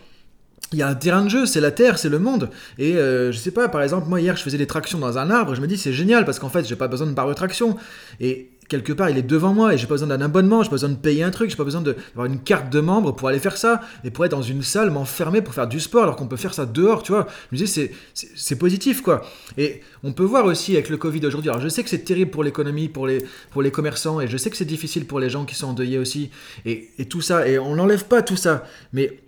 il 0.72 0.78
y 0.78 0.82
a 0.82 0.88
un 0.88 0.94
terrain 0.94 1.24
de 1.24 1.28
jeu, 1.28 1.46
c'est 1.46 1.60
la 1.60 1.72
Terre, 1.72 1.98
c'est 1.98 2.08
le 2.08 2.18
monde. 2.18 2.48
Et 2.78 2.94
euh, 2.96 3.32
je 3.32 3.38
sais 3.38 3.50
pas, 3.50 3.68
par 3.68 3.82
exemple, 3.82 4.08
moi 4.08 4.20
hier 4.20 4.36
je 4.36 4.42
faisais 4.42 4.58
des 4.58 4.68
tractions 4.68 4.98
dans 4.98 5.18
un 5.18 5.30
arbre, 5.30 5.54
je 5.54 5.60
me 5.60 5.66
dis 5.66 5.76
c'est 5.76 5.92
génial 5.92 6.24
parce 6.24 6.38
qu'en 6.38 6.48
fait 6.48 6.66
j'ai 6.66 6.76
pas 6.76 6.88
besoin 6.88 7.08
de 7.08 7.12
barre 7.12 7.28
de 7.28 7.34
traction. 7.34 7.76
Et 8.20 8.50
quelque 8.68 8.92
part 8.92 9.10
il 9.10 9.18
est 9.18 9.22
devant 9.22 9.52
moi 9.52 9.74
et 9.74 9.78
j'ai 9.78 9.88
pas 9.88 9.94
besoin 9.94 10.06
d'un 10.06 10.20
abonnement, 10.20 10.62
j'ai 10.62 10.68
pas 10.68 10.76
besoin 10.76 10.90
de 10.90 10.94
payer 10.94 11.24
un 11.24 11.32
truc, 11.32 11.50
j'ai 11.50 11.56
pas 11.56 11.64
besoin 11.64 11.80
d'avoir 11.80 12.26
une 12.26 12.38
carte 12.38 12.70
de 12.70 12.78
membre 12.78 13.10
pour 13.10 13.26
aller 13.26 13.40
faire 13.40 13.56
ça 13.56 13.80
et 14.04 14.12
pour 14.12 14.24
être 14.24 14.30
dans 14.30 14.42
une 14.42 14.62
salle 14.62 14.92
m'enfermer 14.92 15.42
pour 15.42 15.54
faire 15.54 15.66
du 15.66 15.80
sport 15.80 16.04
alors 16.04 16.14
qu'on 16.14 16.28
peut 16.28 16.36
faire 16.36 16.54
ça 16.54 16.66
dehors, 16.66 17.02
tu 17.02 17.10
vois. 17.10 17.26
Je 17.50 17.56
me 17.56 17.66
dis 17.66 17.90
c'est 18.14 18.56
positif 18.56 19.02
quoi. 19.02 19.22
Et 19.58 19.80
on 20.04 20.12
peut 20.12 20.22
voir 20.22 20.44
aussi 20.44 20.74
avec 20.74 20.88
le 20.88 20.98
Covid 20.98 21.26
aujourd'hui, 21.26 21.50
alors 21.50 21.60
je 21.60 21.68
sais 21.68 21.82
que 21.82 21.90
c'est 21.90 22.04
terrible 22.04 22.30
pour 22.30 22.44
l'économie, 22.44 22.88
pour 22.88 23.08
les, 23.08 23.18
pour 23.50 23.60
les 23.60 23.72
commerçants 23.72 24.20
et 24.20 24.28
je 24.28 24.36
sais 24.36 24.50
que 24.50 24.56
c'est 24.56 24.64
difficile 24.64 25.04
pour 25.04 25.18
les 25.18 25.30
gens 25.30 25.44
qui 25.44 25.56
sont 25.56 25.66
endeuillés 25.66 25.98
aussi 25.98 26.30
et, 26.64 26.90
et 26.98 27.06
tout 27.06 27.22
ça 27.22 27.48
et 27.48 27.58
on 27.58 27.74
n'enlève 27.74 28.04
pas 28.04 28.22
tout 28.22 28.36
ça, 28.36 28.62
mais 28.92 29.18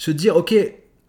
se 0.00 0.10
dire, 0.10 0.34
ok, 0.36 0.54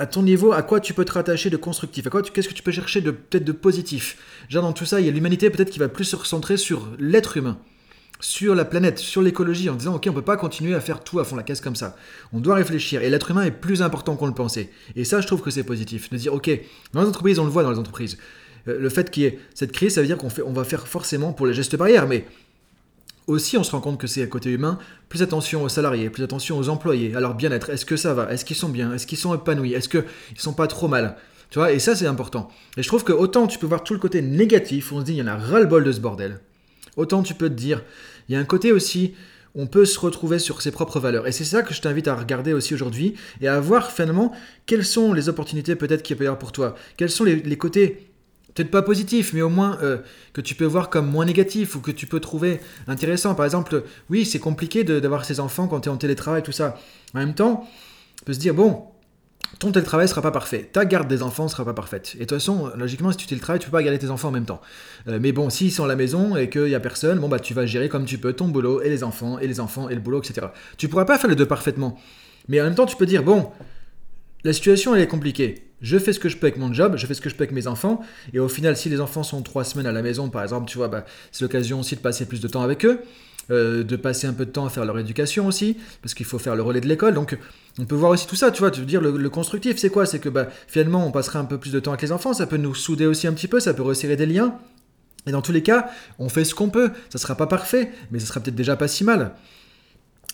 à 0.01 0.07
ton 0.07 0.24
niveau, 0.24 0.51
à 0.51 0.63
quoi 0.63 0.80
tu 0.80 0.95
peux 0.95 1.06
te 1.06 1.12
rattacher 1.12 1.51
de 1.51 1.57
constructif? 1.57 2.07
À 2.07 2.09
quoi 2.09 2.24
qu'est-ce 2.24 2.50
que 2.50 2.56
tu 2.56 2.63
peux 2.63 2.71
chercher 2.71 3.01
de 3.01 3.12
peut-être 3.12 3.44
de 3.44 3.51
positif? 3.51 4.18
Genre 4.50 4.63
dans 4.63 4.74
tout 4.74 4.83
ça, 4.83 5.00
il 5.00 5.06
y 5.06 5.09
a 5.09 5.12
l'humanité 5.12 5.51
peut-être 5.51 5.69
qui 5.69 5.77
va 5.77 5.89
plus 5.89 6.06
se 6.06 6.15
recentrer 6.15 6.57
sur 6.57 6.89
l'être 6.98 7.38
humain, 7.38 7.59
sur 8.19 8.56
la 8.56 8.65
planète, 8.65 8.98
sur 8.98 9.21
l'écologie, 9.21 9.69
en 9.69 9.75
disant 9.75 9.94
ok, 9.94 10.07
on 10.09 10.13
peut 10.13 10.24
pas 10.24 10.38
continuer 10.38 10.74
à 10.74 10.81
faire 10.81 11.03
tout 11.03 11.19
à 11.19 11.24
fond 11.24 11.36
la 11.36 11.44
caisse 11.44 11.62
comme 11.62 11.75
ça. 11.75 11.95
On 12.33 12.39
doit 12.39 12.56
réfléchir 12.56 13.03
et 13.03 13.12
l'être 13.12 13.30
humain 13.30 13.44
est 13.44 13.51
plus 13.51 13.83
important 13.83 14.15
qu'on 14.15 14.25
le 14.25 14.33
pensait. 14.33 14.71
Et 14.95 15.03
ça, 15.03 15.21
je 15.21 15.27
trouve 15.27 15.44
que 15.44 15.51
c'est 15.51 15.63
positif. 15.63 16.09
De 16.09 16.18
dire 16.18 16.33
ok, 16.33 16.50
dans 16.94 17.04
les 17.04 17.07
entreprises, 17.07 17.38
on 17.38 17.45
le 17.45 17.51
voit 17.51 17.62
dans 17.62 17.71
les 17.71 17.77
entreprises. 17.77 18.18
Euh, 18.68 18.80
le 18.80 18.89
fait 18.89 19.12
qu'il 19.12 19.21
y 19.21 19.25
ait 19.27 19.39
cette 19.54 19.71
crise, 19.71 19.94
ça 19.94 20.01
veut 20.01 20.07
dire 20.07 20.18
qu'on 20.18 20.31
fait, 20.31 20.42
on 20.42 20.54
va 20.54 20.63
faire 20.63 20.88
forcément 20.88 21.31
pour 21.31 21.45
les 21.45 21.54
gestes 21.54 21.75
barrières, 21.75 22.07
mais 22.07 22.25
aussi, 23.27 23.57
on 23.57 23.63
se 23.63 23.71
rend 23.71 23.81
compte 23.81 24.00
que 24.00 24.07
c'est 24.07 24.23
à 24.23 24.27
côté 24.27 24.50
humain, 24.50 24.79
plus 25.09 25.21
attention 25.21 25.63
aux 25.63 25.69
salariés, 25.69 26.09
plus 26.09 26.23
attention 26.23 26.57
aux 26.57 26.69
employés, 26.69 27.09
leur 27.09 27.35
bien-être. 27.35 27.69
Est-ce 27.69 27.85
que 27.85 27.97
ça 27.97 28.13
va? 28.13 28.31
Est-ce 28.31 28.45
qu'ils 28.45 28.56
sont 28.56 28.69
bien? 28.69 28.94
Est-ce 28.94 29.07
qu'ils 29.07 29.18
sont 29.18 29.33
épanouis? 29.33 29.73
Est-ce 29.73 29.89
qu'ils 29.89 30.03
sont 30.38 30.53
pas 30.53 30.68
trop 30.68 30.88
mal? 30.88 31.18
Tu 31.50 31.59
vois, 31.59 31.71
et 31.71 31.79
ça, 31.79 31.95
c'est 31.95 32.07
important. 32.07 32.50
Et 32.77 32.83
je 32.83 32.88
trouve 32.88 33.03
que 33.03 33.12
autant 33.12 33.45
tu 33.47 33.59
peux 33.59 33.68
voir 33.68 33.83
tout 33.83 33.94
le 33.94 34.00
côté 34.00 34.21
négatif, 34.21 34.91
on 34.91 35.01
se 35.01 35.06
dit, 35.06 35.13
il 35.13 35.18
y 35.18 35.21
en 35.21 35.27
a 35.27 35.35
ras-le-bol 35.35 35.83
de 35.83 35.91
ce 35.91 36.00
bordel, 36.00 36.39
autant 36.95 37.23
tu 37.23 37.33
peux 37.33 37.50
te 37.50 37.53
dire, 37.53 37.83
il 38.29 38.33
y 38.33 38.35
a 38.38 38.39
un 38.39 38.45
côté 38.45 38.71
aussi, 38.71 39.15
on 39.53 39.68
peut 39.68 39.83
se 39.83 40.00
retrouver 40.00 40.39
sur 40.39 40.62
ses 40.62 40.71
propres 40.71 41.01
valeurs. 41.01 41.27
Et 41.27 41.33
c'est 41.33 41.44
ça 41.44 41.62
que 41.62 41.73
je 41.73 41.81
t'invite 41.81 42.07
à 42.07 42.15
regarder 42.15 42.53
aussi 42.53 42.73
aujourd'hui 42.73 43.15
et 43.41 43.50
à 43.50 43.59
voir 43.59 43.91
finalement 43.91 44.31
quelles 44.65 44.85
sont 44.85 45.12
les 45.12 45.27
opportunités 45.27 45.75
peut-être 45.75 46.03
qu'il 46.03 46.15
peut 46.15 46.23
y 46.23 46.27
avoir 46.27 46.39
pour 46.39 46.53
toi. 46.53 46.75
Quels 46.95 47.09
sont 47.09 47.25
les 47.25 47.57
côtés 47.57 48.11
peut-être 48.53 48.71
pas 48.71 48.81
positif, 48.81 49.33
mais 49.33 49.42
au 49.42 49.50
moins 49.50 49.77
euh, 49.81 49.98
que 50.33 50.42
tu 50.42 50.56
peux 50.56 50.65
voir 50.65 50.89
comme 50.89 51.09
moins 51.09 51.25
négatif 51.25 51.75
ou 51.75 51.80
que 51.80 51.92
tu 51.92 52.07
peux 52.07 52.19
trouver 52.19 52.59
intéressant. 52.88 53.36
Par 53.36 53.45
exemple, 53.45 53.83
oui, 54.09 54.25
c'est 54.25 54.39
compliqué 54.39 54.83
d'avoir 54.83 55.25
ses 55.25 55.39
enfants 55.39 55.68
quand 55.68 55.81
tu 55.81 55.89
es 55.89 55.92
en 55.92 55.98
télétravail, 55.98 56.44
tout 56.44 56.51
ça. 56.51 56.77
En 57.13 57.19
même 57.19 57.33
temps, 57.33 57.68
on 58.21 58.25
peut 58.25 58.33
se 58.33 58.39
dire, 58.39 58.53
bon, 58.53 58.83
ton 59.59 59.71
télétravail 59.71 60.07
sera 60.07 60.21
pas 60.21 60.31
parfait, 60.31 60.69
ta 60.71 60.86
garde 60.86 61.07
des 61.07 61.24
enfants 61.24 61.48
sera 61.48 61.65
pas 61.65 61.74
parfaite. 61.74 62.14
Et 62.16 62.19
de 62.19 62.23
toute 62.26 62.37
façon, 62.37 62.71
logiquement, 62.76 63.11
si 63.11 63.18
tu 63.18 63.28
télétravailles, 63.28 63.59
tu 63.59 63.68
peux 63.68 63.78
pas 63.78 63.83
garder 63.83 63.99
tes 63.99 64.09
enfants 64.09 64.30
en 64.30 64.31
même 64.31 64.45
temps. 64.45 64.61
Euh, 65.07 65.19
mais 65.21 65.31
bon, 65.31 65.49
s'ils 65.49 65.71
sont 65.71 65.83
à 65.83 65.87
la 65.87 65.95
maison 65.95 66.35
et 66.35 66.49
qu'il 66.49 66.68
y 66.68 66.76
a 66.76 66.80
personne, 66.80 67.19
bon 67.19 67.30
bah 67.30 67.40
tu 67.40 67.54
vas 67.54 67.66
gérer 67.66 67.90
comme 67.90 68.06
tu 68.06 68.18
peux 68.18 68.33
ton 68.33 68.47
boulot 68.47 68.81
et 68.81 68.90
les 68.90 69.04
enfants 69.04 69.40
et 69.40 69.47
les 69.47 69.59
enfants 69.59 69.90
et 69.90 69.95
le 69.95 70.02
boulot, 70.02 70.21
etc. 70.21 70.47
Tu 70.78 70.87
pourras 70.87 71.06
pas 71.06 71.18
faire 71.18 71.30
les 71.30 71.35
deux 71.35 71.45
parfaitement. 71.45 71.99
Mais 72.47 72.59
en 72.59 72.64
même 72.64 72.76
temps, 72.76 72.85
tu 72.85 72.95
peux 72.95 73.06
dire, 73.06 73.23
bon, 73.23 73.52
la 74.44 74.54
situation 74.54 74.95
elle 74.95 75.02
est 75.02 75.07
compliquée. 75.07 75.70
Je 75.81 75.97
fais 75.97 76.14
ce 76.14 76.19
que 76.19 76.30
je 76.30 76.38
peux 76.38 76.47
avec 76.47 76.57
mon 76.57 76.71
job, 76.71 76.95
je 76.95 77.06
fais 77.06 77.14
ce 77.14 77.21
que 77.21 77.30
je 77.30 77.35
peux 77.35 77.44
avec 77.44 77.54
mes 77.54 77.68
enfants, 77.68 78.02
et 78.33 78.40
au 78.40 78.47
final, 78.47 78.78
si 78.78 78.90
les 78.90 79.02
enfants 79.02 79.23
sont 79.23 79.42
trois 79.42 79.64
semaines 79.64 79.88
à 79.88 79.92
la 79.92 80.02
maison, 80.02 80.30
par 80.30 80.44
exemple, 80.44 80.69
tu 80.69 80.78
vois, 80.78 80.88
bah, 80.88 81.06
c'est 81.31 81.44
l'occasion 81.44 81.80
aussi 81.80 81.95
de 81.95 82.02
passer 82.02 82.26
plus 82.26 82.40
de 82.40 82.47
temps 82.47 82.61
avec 82.61 82.85
eux, 82.85 83.02
euh, 83.50 83.83
de 83.83 83.95
passer 83.95 84.28
un 84.28 84.33
peu 84.33 84.45
de 84.45 84.52
temps 84.52 84.66
à 84.66 84.69
faire 84.69 84.85
leur 84.85 85.00
éducation 85.00 85.47
aussi, 85.47 85.78
parce 86.02 86.14
qu'il 86.14 86.26
faut 86.26 86.38
faire 86.38 86.56
le 86.56 86.61
relais 86.61 86.81
de 86.81 86.88
l'école. 86.88 87.16
Donc, 87.16 87.38
on 87.80 87.85
peut 87.85 87.95
voir 87.95 88.11
aussi 88.11 88.28
tout 88.28 88.35
ça, 88.35 88.52
tu 88.52 88.59
vois, 88.59 88.69
tu 88.69 88.80
veux 88.80 88.85
dire, 88.85 89.02
le, 89.02 89.30
constructif, 89.30 89.78
c'est 89.78 89.90
quoi? 89.90 90.06
C'est 90.06 90.19
que 90.19 90.30
bah, 90.30 90.47
finalement, 90.68 91.06
on 91.06 91.11
passera 91.11 91.40
un 91.40 91.45
peu 91.45 91.57
plus 91.57 91.71
de 91.71 91.80
temps 91.80 91.92
avec 91.92 92.04
les 92.04 92.11
enfants, 92.11 92.33
ça 92.33 92.45
peut 92.45 92.57
nous 92.57 92.76
souder 92.76 93.07
aussi 93.07 93.28
un 93.28 93.33
petit 93.33 93.47
peu, 93.47 93.59
ça 93.59 93.73
peut 93.73 93.83
resserrer 93.83 94.16
des 94.16 94.28
liens. 94.28 94.56
Et 95.28 95.31
dans 95.31 95.42
tous 95.42 95.52
les 95.52 95.64
cas, 95.64 95.90
on 96.19 96.30
fait 96.30 96.44
ce 96.44 96.56
qu'on 96.56 96.69
peut. 96.69 96.92
Ça 97.09 97.19
sera 97.19 97.35
pas 97.35 97.47
parfait, 97.47 97.92
mais 98.11 98.19
ça 98.19 98.26
sera 98.26 98.40
peut-être 98.40 98.56
déjà 98.56 98.76
pas 98.76 98.88
si 98.88 99.04
mal. 99.04 99.33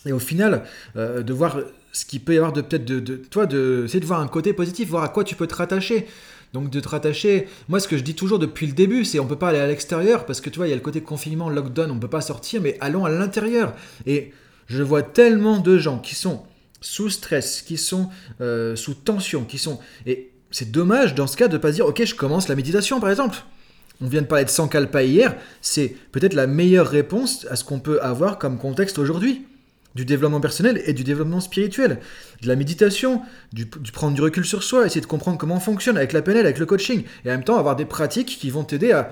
Et 0.06 0.12
au 0.12 0.18
final, 0.18 0.64
euh, 0.96 1.22
de 1.22 1.32
voir 1.32 1.58
ce 1.92 2.04
qu'il 2.04 2.20
peut 2.20 2.34
y 2.34 2.36
avoir 2.36 2.52
de 2.52 2.60
peut-être 2.60 2.84
de, 2.84 3.16
toi 3.16 3.46
de 3.46 3.82
essayer 3.84 4.00
de 4.00 4.06
voir 4.06 4.20
un 4.20 4.28
côté 4.28 4.52
positif, 4.52 4.88
voir 4.88 5.02
à 5.02 5.08
quoi 5.08 5.24
tu 5.24 5.34
peux 5.34 5.46
te 5.46 5.54
rattacher. 5.54 6.06
Donc 6.54 6.70
de 6.70 6.80
te 6.80 6.88
rattacher, 6.88 7.46
moi 7.68 7.78
ce 7.78 7.86
que 7.88 7.98
je 7.98 8.02
dis 8.02 8.14
toujours 8.14 8.38
depuis 8.38 8.66
le 8.66 8.72
début, 8.72 9.04
c'est 9.04 9.18
on 9.18 9.26
peut 9.26 9.36
pas 9.36 9.50
aller 9.50 9.58
à 9.58 9.66
l'extérieur 9.66 10.24
parce 10.24 10.40
que 10.40 10.48
tu 10.48 10.56
vois, 10.56 10.66
il 10.66 10.70
y 10.70 10.72
a 10.72 10.76
le 10.76 10.82
côté 10.82 11.02
confinement, 11.02 11.50
lockdown, 11.50 11.90
on 11.90 11.98
peut 11.98 12.08
pas 12.08 12.22
sortir, 12.22 12.62
mais 12.62 12.78
allons 12.80 13.04
à 13.04 13.10
l'intérieur. 13.10 13.74
Et 14.06 14.32
je 14.66 14.82
vois 14.82 15.02
tellement 15.02 15.58
de 15.58 15.76
gens 15.76 15.98
qui 15.98 16.14
sont 16.14 16.42
sous 16.80 17.10
stress, 17.10 17.60
qui 17.60 17.76
sont 17.76 18.08
euh, 18.40 18.76
sous 18.76 18.94
tension, 18.94 19.44
qui 19.44 19.58
sont 19.58 19.78
et 20.06 20.30
c'est 20.50 20.70
dommage 20.70 21.14
dans 21.14 21.26
ce 21.26 21.36
cas 21.36 21.48
de 21.48 21.58
pas 21.58 21.70
dire 21.70 21.84
ok 21.84 22.02
je 22.02 22.14
commence 22.14 22.48
la 22.48 22.54
méditation 22.54 22.98
par 22.98 23.10
exemple. 23.10 23.38
On 24.00 24.06
vient 24.06 24.22
de 24.22 24.26
parler 24.26 24.44
de 24.44 24.50
Sankalpa 24.50 25.02
hier, 25.02 25.34
c'est 25.60 25.94
peut-être 26.12 26.34
la 26.34 26.46
meilleure 26.46 26.86
réponse 26.86 27.46
à 27.50 27.56
ce 27.56 27.64
qu'on 27.64 27.80
peut 27.80 28.00
avoir 28.00 28.38
comme 28.38 28.56
contexte 28.56 28.98
aujourd'hui 28.98 29.44
du 29.98 30.04
développement 30.04 30.40
personnel 30.40 30.80
et 30.86 30.92
du 30.92 31.02
développement 31.02 31.40
spirituel, 31.40 31.98
de 32.40 32.46
la 32.46 32.54
méditation, 32.54 33.20
du, 33.52 33.66
prendre 33.66 34.14
du 34.14 34.22
recul 34.22 34.44
sur 34.44 34.62
soi, 34.62 34.86
essayer 34.86 35.00
de 35.00 35.06
comprendre 35.06 35.38
comment 35.38 35.56
on 35.56 35.60
fonctionne 35.60 35.96
avec 35.96 36.12
la 36.12 36.22
PNL, 36.22 36.46
avec 36.46 36.60
le 36.60 36.66
coaching, 36.66 37.02
et 37.24 37.28
en 37.28 37.32
même 37.32 37.42
temps 37.42 37.58
avoir 37.58 37.74
des 37.74 37.84
pratiques 37.84 38.38
qui 38.40 38.48
vont 38.50 38.62
t'aider 38.62 38.92
à, 38.92 39.10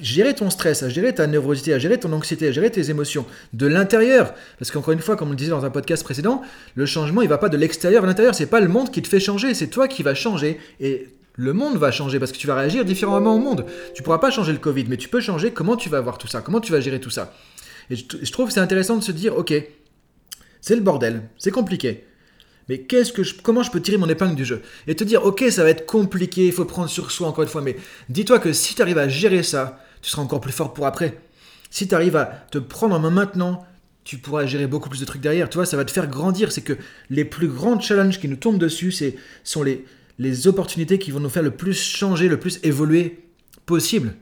gérer 0.00 0.34
ton 0.34 0.50
stress, 0.50 0.82
à 0.82 0.88
gérer 0.88 1.14
ta 1.14 1.28
névrosité, 1.28 1.72
à 1.72 1.78
gérer 1.78 1.98
ton 1.98 2.12
anxiété, 2.12 2.48
à 2.48 2.52
gérer 2.52 2.70
tes 2.70 2.90
émotions 2.90 3.24
de 3.52 3.66
l'intérieur. 3.66 4.34
Parce 4.58 4.72
qu'encore 4.72 4.92
une 4.92 4.98
fois, 4.98 5.16
comme 5.16 5.28
on 5.28 5.30
le 5.30 5.36
disait 5.36 5.52
dans 5.52 5.64
un 5.64 5.70
podcast 5.70 6.02
précédent, 6.02 6.42
le 6.74 6.86
changement, 6.86 7.22
il 7.22 7.28
va 7.28 7.38
pas 7.38 7.48
de 7.48 7.56
l'extérieur 7.56 8.02
à 8.04 8.06
l'intérieur. 8.06 8.34
C'est 8.34 8.44
pas 8.44 8.60
le 8.60 8.68
monde 8.68 8.90
qui 8.90 9.00
te 9.00 9.08
fait 9.08 9.20
changer, 9.20 9.54
c'est 9.54 9.68
toi 9.68 9.88
qui 9.88 10.02
vas 10.02 10.14
changer. 10.14 10.58
Et 10.80 11.08
le 11.34 11.52
monde 11.54 11.78
va 11.78 11.92
changer 11.92 12.18
parce 12.18 12.32
que 12.32 12.36
tu 12.36 12.46
vas 12.46 12.56
réagir 12.56 12.84
différemment 12.84 13.36
au 13.36 13.38
monde. 13.38 13.64
Tu 13.94 14.02
pourras 14.02 14.18
pas 14.18 14.30
changer 14.30 14.52
le 14.52 14.58
Covid, 14.58 14.84
mais 14.88 14.98
tu 14.98 15.08
peux 15.08 15.20
changer 15.20 15.50
comment 15.50 15.76
tu 15.76 15.88
vas 15.88 16.00
voir 16.02 16.18
tout 16.18 16.26
ça, 16.26 16.42
comment 16.42 16.60
tu 16.60 16.72
vas 16.72 16.80
gérer 16.80 17.00
tout 17.00 17.08
ça. 17.08 17.32
Et 17.88 17.96
je, 17.96 18.04
je 18.20 18.32
trouve 18.32 18.50
c'est 18.50 18.60
intéressant 18.60 18.96
de 18.96 19.02
se 19.02 19.12
dire, 19.12 19.34
ok, 19.38 19.54
c'est 20.60 20.76
le 20.76 20.82
bordel, 20.82 21.22
c'est 21.38 21.50
compliqué. 21.50 22.04
Mais 22.68 22.82
qu'est-ce 22.82 23.12
que 23.12 23.22
comment 23.42 23.62
je 23.62 23.70
peux 23.70 23.80
tirer 23.80 23.96
mon 23.96 24.08
épingle 24.08 24.36
du 24.36 24.44
jeu 24.44 24.62
Et 24.86 24.94
te 24.94 25.02
dire, 25.02 25.24
ok, 25.24 25.44
ça 25.50 25.64
va 25.64 25.70
être 25.70 25.86
compliqué, 25.86 26.46
il 26.46 26.52
faut 26.52 26.64
prendre 26.64 26.88
sur 26.88 27.10
soi 27.10 27.26
encore 27.26 27.42
une 27.42 27.50
fois, 27.50 27.62
mais 27.62 27.76
dis-toi 28.08 28.38
que 28.38 28.52
si 28.52 28.74
tu 28.74 28.82
arrives 28.82 28.98
à 28.98 29.08
gérer 29.08 29.42
ça, 29.42 29.82
tu 30.02 30.10
seras 30.10 30.22
encore 30.22 30.40
plus 30.40 30.52
fort 30.52 30.72
pour 30.72 30.86
après. 30.86 31.18
Si 31.70 31.88
tu 31.88 31.94
arrives 31.94 32.16
à 32.16 32.26
te 32.50 32.58
prendre 32.58 32.94
en 32.94 33.00
main 33.00 33.10
maintenant, 33.10 33.66
tu 34.04 34.18
pourras 34.18 34.46
gérer 34.46 34.66
beaucoup 34.66 34.88
plus 34.88 35.00
de 35.00 35.04
trucs 35.04 35.20
derrière. 35.20 35.48
Tu 35.48 35.56
vois, 35.56 35.66
ça 35.66 35.76
va 35.76 35.84
te 35.84 35.90
faire 35.90 36.06
grandir. 36.06 36.52
C'est 36.52 36.62
que 36.62 36.76
les 37.10 37.24
plus 37.24 37.48
grands 37.48 37.78
challenges 37.78 38.18
qui 38.18 38.28
nous 38.28 38.36
tombent 38.36 38.58
dessus, 38.58 38.92
c'est 38.92 39.16
sont 39.44 39.62
les, 39.62 39.84
les 40.18 40.48
opportunités 40.48 40.98
qui 40.98 41.10
vont 41.10 41.20
nous 41.20 41.28
faire 41.28 41.42
le 41.42 41.50
plus 41.50 41.74
changer, 41.74 42.28
le 42.28 42.38
plus 42.38 42.60
évoluer 42.62 43.24
possible. 43.66 44.14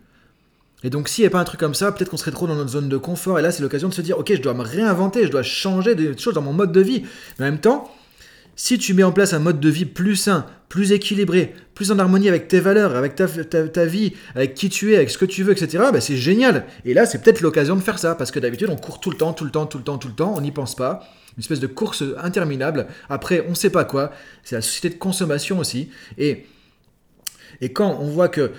Et 0.85 0.91
donc, 0.91 1.09
s'il 1.09 1.23
n'y 1.23 1.27
a 1.27 1.31
pas 1.31 1.41
un 1.41 1.45
truc 1.45 1.59
comme 1.59 1.75
ça, 1.75 1.91
peut-être 1.91 2.11
qu'on 2.11 2.17
serait 2.17 2.31
trop 2.31 2.47
dans 2.47 2.55
notre 2.55 2.71
zone 2.71 2.89
de 2.89 2.97
confort. 2.97 3.39
Et 3.39 3.43
là, 3.43 3.51
c'est 3.51 3.63
l'occasion 3.63 3.89
de 3.89 3.95
se 3.95 4.01
dire, 4.01 4.19
ok, 4.19 4.33
je 4.35 4.41
dois 4.41 4.55
me 4.55 4.63
réinventer, 4.63 5.25
je 5.25 5.31
dois 5.31 5.43
changer 5.43 5.95
des 5.95 6.17
choses 6.17 6.35
dans 6.35 6.43
mon 6.43 6.53
mode 6.53 6.71
de 6.71 6.81
vie. 6.81 7.03
Mais 7.39 7.47
en 7.47 7.51
même 7.51 7.61
temps, 7.61 7.91
si 8.55 8.77
tu 8.77 8.93
mets 8.95 9.05
en 9.05 9.13
place 9.13 9.33
un 9.33 9.39
mode 9.39 9.61
de 9.61 9.69
vie 9.69 9.87
plus 9.87 10.17
sain, 10.17 10.47
plus 10.69 10.93
équilibré, 10.93 11.55
plus 11.75 11.93
en 11.93 11.99
harmonie 11.99 12.29
avec 12.29 12.49
tes 12.49 12.61
valeurs, 12.61 12.97
avec 12.97 13.15
ta, 13.15 13.27
ta, 13.27 13.87
vie, 13.87 14.15
avec 14.35 14.55
qui 14.55 14.69
tu 14.69 14.93
es, 14.93 14.97
avec 14.97 15.11
ce 15.11 15.17
que 15.17 15.25
tu 15.25 15.45
veux, 15.45 15.53
etc., 15.53 15.85
bah 15.93 16.01
c'est 16.01 16.17
génial. 16.17 16.67
Et 16.85 16.93
là, 16.93 17.07
c'est 17.07 17.23
peut-être 17.23 17.41
l'occasion 17.41 17.77
de 17.77 17.81
faire 17.81 18.01
ça, 18.01 18.17
parce 18.17 18.33
que 18.33 18.41
d'habitude, 18.41 18.69
on 18.69 18.77
court 18.77 19.01
tout 19.01 19.11
le 19.11 19.17
temps, 19.17 19.33
tout 19.33 19.45
le 19.45 19.51
temps, 19.51 19.67
tout 19.67 19.79
le 19.79 19.85
temps, 19.85 19.97
tout 19.97 20.09
le 20.09 20.15
temps, 20.15 20.35
on 20.37 20.41
n'y 20.41 20.51
pense 20.51 20.75
pas. 20.75 21.09
Une 21.37 21.43
espèce 21.43 21.61
de 21.61 21.69
course 21.69 22.03
interminable. 22.21 22.89
Après, 23.09 23.45
on 23.47 23.51
ne 23.51 23.55
sait 23.55 23.71
pas 23.71 23.85
quoi. 23.85 24.11
C'est 24.43 24.57
la 24.57 24.63
société 24.63 24.91
de 24.91 24.99
consommation 24.99 25.61
aussi. 25.61 25.91
Et, 26.19 26.47
et 27.61 27.73
quand 27.73 27.99
on 28.01 28.09
voit 28.09 28.29
que 28.29 28.51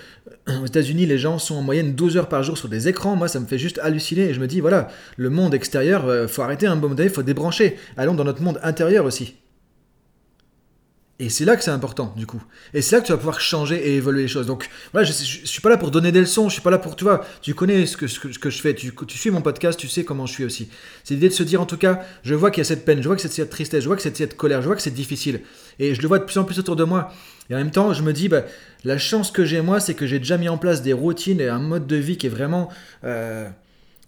aux 0.48 0.66
États-Unis, 0.66 1.06
les 1.06 1.18
gens 1.18 1.38
sont 1.38 1.56
en 1.56 1.62
moyenne 1.62 1.94
12 1.94 2.16
heures 2.16 2.28
par 2.28 2.42
jour 2.42 2.56
sur 2.56 2.68
des 2.68 2.88
écrans, 2.88 3.16
moi, 3.16 3.28
ça 3.28 3.40
me 3.40 3.46
fait 3.46 3.58
juste 3.58 3.78
halluciner. 3.82 4.30
Et 4.30 4.34
je 4.34 4.40
me 4.40 4.46
dis, 4.46 4.60
voilà, 4.60 4.88
le 5.16 5.30
monde 5.30 5.54
extérieur, 5.54 6.06
euh, 6.06 6.28
faut 6.28 6.42
arrêter 6.42 6.66
un 6.66 6.76
moment 6.76 6.94
donné, 6.94 7.08
faut 7.08 7.22
débrancher. 7.22 7.76
Allons 7.96 8.14
dans 8.14 8.24
notre 8.24 8.42
monde 8.42 8.58
intérieur 8.62 9.04
aussi. 9.04 9.36
Et 11.20 11.28
c'est 11.28 11.44
là 11.44 11.54
que 11.54 11.62
c'est 11.62 11.70
important, 11.70 12.14
du 12.16 12.26
coup. 12.26 12.42
Et 12.72 12.80
c'est 12.80 12.96
là 12.96 13.02
que 13.02 13.06
tu 13.06 13.12
vas 13.12 13.18
pouvoir 13.18 13.42
changer 13.42 13.76
et 13.76 13.96
évoluer 13.96 14.22
les 14.22 14.28
choses. 14.28 14.46
Donc, 14.46 14.70
voilà, 14.92 15.06
je, 15.06 15.12
je, 15.12 15.46
suis 15.46 15.60
pas 15.60 15.68
là 15.68 15.76
pour 15.76 15.90
donner 15.90 16.12
des 16.12 16.20
leçons, 16.20 16.48
je 16.48 16.54
suis 16.54 16.62
pas 16.62 16.70
là 16.70 16.78
pour, 16.78 16.96
tu 16.96 17.04
vois, 17.04 17.26
tu 17.42 17.54
connais 17.54 17.84
ce 17.84 17.98
que, 17.98 18.06
ce 18.06 18.18
que, 18.18 18.48
je 18.48 18.60
fais, 18.62 18.74
tu, 18.74 18.94
tu, 19.06 19.18
suis 19.18 19.30
mon 19.30 19.42
podcast, 19.42 19.78
tu 19.78 19.86
sais 19.86 20.02
comment 20.02 20.24
je 20.24 20.32
suis 20.32 20.44
aussi. 20.46 20.70
C'est 21.04 21.12
l'idée 21.12 21.28
de 21.28 21.34
se 21.34 21.42
dire, 21.42 21.60
en 21.60 21.66
tout 21.66 21.76
cas, 21.76 22.00
je 22.22 22.34
vois 22.34 22.50
qu'il 22.50 22.62
y 22.62 22.62
a 22.62 22.64
cette 22.64 22.86
peine, 22.86 23.02
je 23.02 23.06
vois 23.06 23.16
que 23.16 23.22
c'est 23.22 23.28
cette 23.28 23.50
tristesse, 23.50 23.82
je 23.82 23.86
vois 23.86 23.96
que 23.96 24.02
c'est 24.02 24.16
cette 24.16 24.34
colère, 24.34 24.62
je 24.62 24.66
vois 24.66 24.76
que 24.76 24.80
c'est 24.80 24.94
difficile. 24.94 25.42
Et 25.78 25.94
je 25.94 26.00
le 26.00 26.08
vois 26.08 26.20
de 26.20 26.24
plus 26.24 26.38
en 26.38 26.44
plus 26.44 26.58
autour 26.58 26.74
de 26.74 26.84
moi. 26.84 27.12
Et 27.50 27.54
en 27.54 27.58
même 27.58 27.70
temps, 27.70 27.92
je 27.92 28.02
me 28.02 28.14
dis, 28.14 28.30
bah, 28.30 28.44
la 28.84 28.96
chance 28.96 29.30
que 29.30 29.44
j'ai, 29.44 29.60
moi, 29.60 29.78
c'est 29.78 29.92
que 29.92 30.06
j'ai 30.06 30.20
déjà 30.20 30.38
mis 30.38 30.48
en 30.48 30.56
place 30.56 30.80
des 30.80 30.94
routines 30.94 31.42
et 31.42 31.48
un 31.48 31.58
mode 31.58 31.86
de 31.86 31.96
vie 31.96 32.16
qui 32.16 32.28
est 32.28 32.30
vraiment. 32.30 32.70
Euh, 33.04 33.46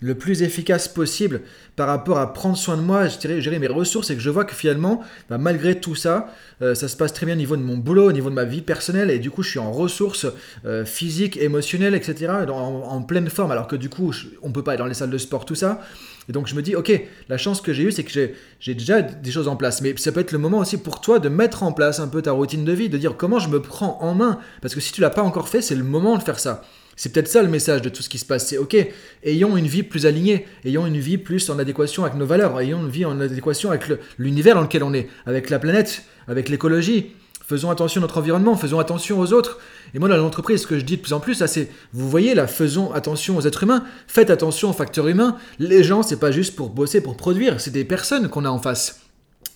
le 0.02 0.16
plus 0.16 0.42
efficace 0.42 0.88
possible 0.88 1.40
par 1.76 1.86
rapport 1.86 2.18
à 2.18 2.34
prendre 2.34 2.56
soin 2.56 2.76
de 2.76 2.82
moi, 2.82 3.06
je 3.08 3.40
gérer 3.40 3.58
mes 3.58 3.68
ressources 3.68 4.10
et 4.10 4.16
que 4.16 4.20
je 4.20 4.28
vois 4.28 4.44
que 4.44 4.54
finalement, 4.54 5.00
bah, 5.30 5.38
malgré 5.38 5.80
tout 5.80 5.94
ça, 5.94 6.28
euh, 6.60 6.74
ça 6.74 6.88
se 6.88 6.96
passe 6.96 7.12
très 7.12 7.24
bien 7.24 7.36
au 7.36 7.38
niveau 7.38 7.56
de 7.56 7.62
mon 7.62 7.76
boulot, 7.76 8.08
au 8.08 8.12
niveau 8.12 8.28
de 8.28 8.34
ma 8.34 8.44
vie 8.44 8.60
personnelle 8.60 9.10
et 9.10 9.18
du 9.18 9.30
coup 9.30 9.42
je 9.42 9.50
suis 9.50 9.58
en 9.58 9.70
ressources 9.70 10.26
euh, 10.66 10.84
physiques, 10.84 11.36
émotionnelles, 11.36 11.94
etc. 11.94 12.32
En, 12.48 13.02
pleine 13.02 13.30
forme 13.30 13.52
alors 13.52 13.66
que 13.66 13.76
du 13.76 13.88
coup 13.88 14.12
on 14.42 14.52
peut 14.52 14.62
pas 14.62 14.72
aller 14.72 14.78
dans 14.78 14.86
les 14.86 14.94
salles 14.94 15.10
de 15.10 15.18
sport, 15.18 15.44
tout 15.44 15.54
ça. 15.54 15.80
Et 16.28 16.32
donc 16.32 16.46
je 16.46 16.54
me 16.54 16.62
dis, 16.62 16.76
ok, 16.76 16.92
la 17.28 17.38
chance 17.38 17.60
que 17.60 17.72
j'ai 17.72 17.84
eue, 17.84 17.92
c'est 17.92 18.04
que 18.04 18.12
j'ai 18.60 18.74
déjà 18.74 19.02
des 19.02 19.30
choses 19.30 19.48
en 19.48 19.56
place. 19.56 19.82
Mais 19.82 19.94
ça 19.96 20.12
peut 20.12 20.20
être 20.20 20.32
le 20.32 20.38
moment 20.38 20.58
aussi 20.58 20.76
pour 20.76 21.00
toi 21.00 21.18
de 21.18 21.28
mettre 21.28 21.62
en 21.62 21.72
place 21.72 22.00
un 22.00 22.08
peu 22.08 22.22
ta 22.22 22.32
routine 22.32 22.64
de 22.64 22.72
vie, 22.72 22.88
de 22.88 22.98
dire 22.98 23.16
comment 23.16 23.38
je 23.38 23.48
me 23.48 23.60
prends 23.60 23.98
en 24.00 24.14
main. 24.14 24.38
Parce 24.60 24.74
que 24.74 24.80
si 24.80 24.92
tu 24.92 25.00
l'as 25.00 25.10
pas 25.10 25.22
encore 25.22 25.48
fait, 25.48 25.62
c'est 25.62 25.74
le 25.74 25.84
moment 25.84 26.16
de 26.16 26.22
faire 26.22 26.38
ça. 26.38 26.62
C'est 27.02 27.08
peut-être 27.08 27.26
ça 27.26 27.42
le 27.42 27.48
message 27.48 27.82
de 27.82 27.88
tout 27.88 28.00
ce 28.00 28.08
qui 28.08 28.18
se 28.18 28.24
passe. 28.24 28.46
C'est 28.46 28.58
ok, 28.58 28.76
ayons 29.24 29.56
une 29.56 29.66
vie 29.66 29.82
plus 29.82 30.06
alignée, 30.06 30.46
ayons 30.64 30.86
une 30.86 31.00
vie 31.00 31.18
plus 31.18 31.50
en 31.50 31.58
adéquation 31.58 32.04
avec 32.04 32.16
nos 32.16 32.26
valeurs, 32.26 32.60
ayons 32.60 32.78
une 32.78 32.90
vie 32.90 33.04
en 33.04 33.20
adéquation 33.20 33.70
avec 33.70 33.86
l'univers 34.18 34.54
dans 34.54 34.60
lequel 34.60 34.84
on 34.84 34.94
est, 34.94 35.08
avec 35.26 35.50
la 35.50 35.58
planète, 35.58 36.04
avec 36.28 36.48
l'écologie. 36.48 37.10
Faisons 37.44 37.70
attention 37.70 38.00
à 38.00 38.02
notre 38.02 38.18
environnement, 38.18 38.54
faisons 38.54 38.78
attention 38.78 39.18
aux 39.18 39.32
autres. 39.32 39.58
Et 39.94 39.98
moi, 39.98 40.08
dans 40.08 40.16
l'entreprise, 40.16 40.62
ce 40.62 40.68
que 40.68 40.78
je 40.78 40.84
dis 40.84 40.96
de 40.96 41.02
plus 41.02 41.12
en 41.12 41.18
plus, 41.18 41.44
c'est, 41.44 41.70
vous 41.92 42.08
voyez, 42.08 42.36
là, 42.36 42.46
faisons 42.46 42.92
attention 42.92 43.36
aux 43.36 43.40
êtres 43.40 43.64
humains, 43.64 43.82
faites 44.06 44.30
attention 44.30 44.70
aux 44.70 44.72
facteurs 44.72 45.08
humains. 45.08 45.36
Les 45.58 45.82
gens, 45.82 46.04
c'est 46.04 46.20
pas 46.20 46.30
juste 46.30 46.54
pour 46.54 46.70
bosser, 46.70 47.00
pour 47.00 47.16
produire, 47.16 47.60
c'est 47.60 47.72
des 47.72 47.84
personnes 47.84 48.28
qu'on 48.28 48.44
a 48.44 48.48
en 48.48 48.60
face. 48.60 49.00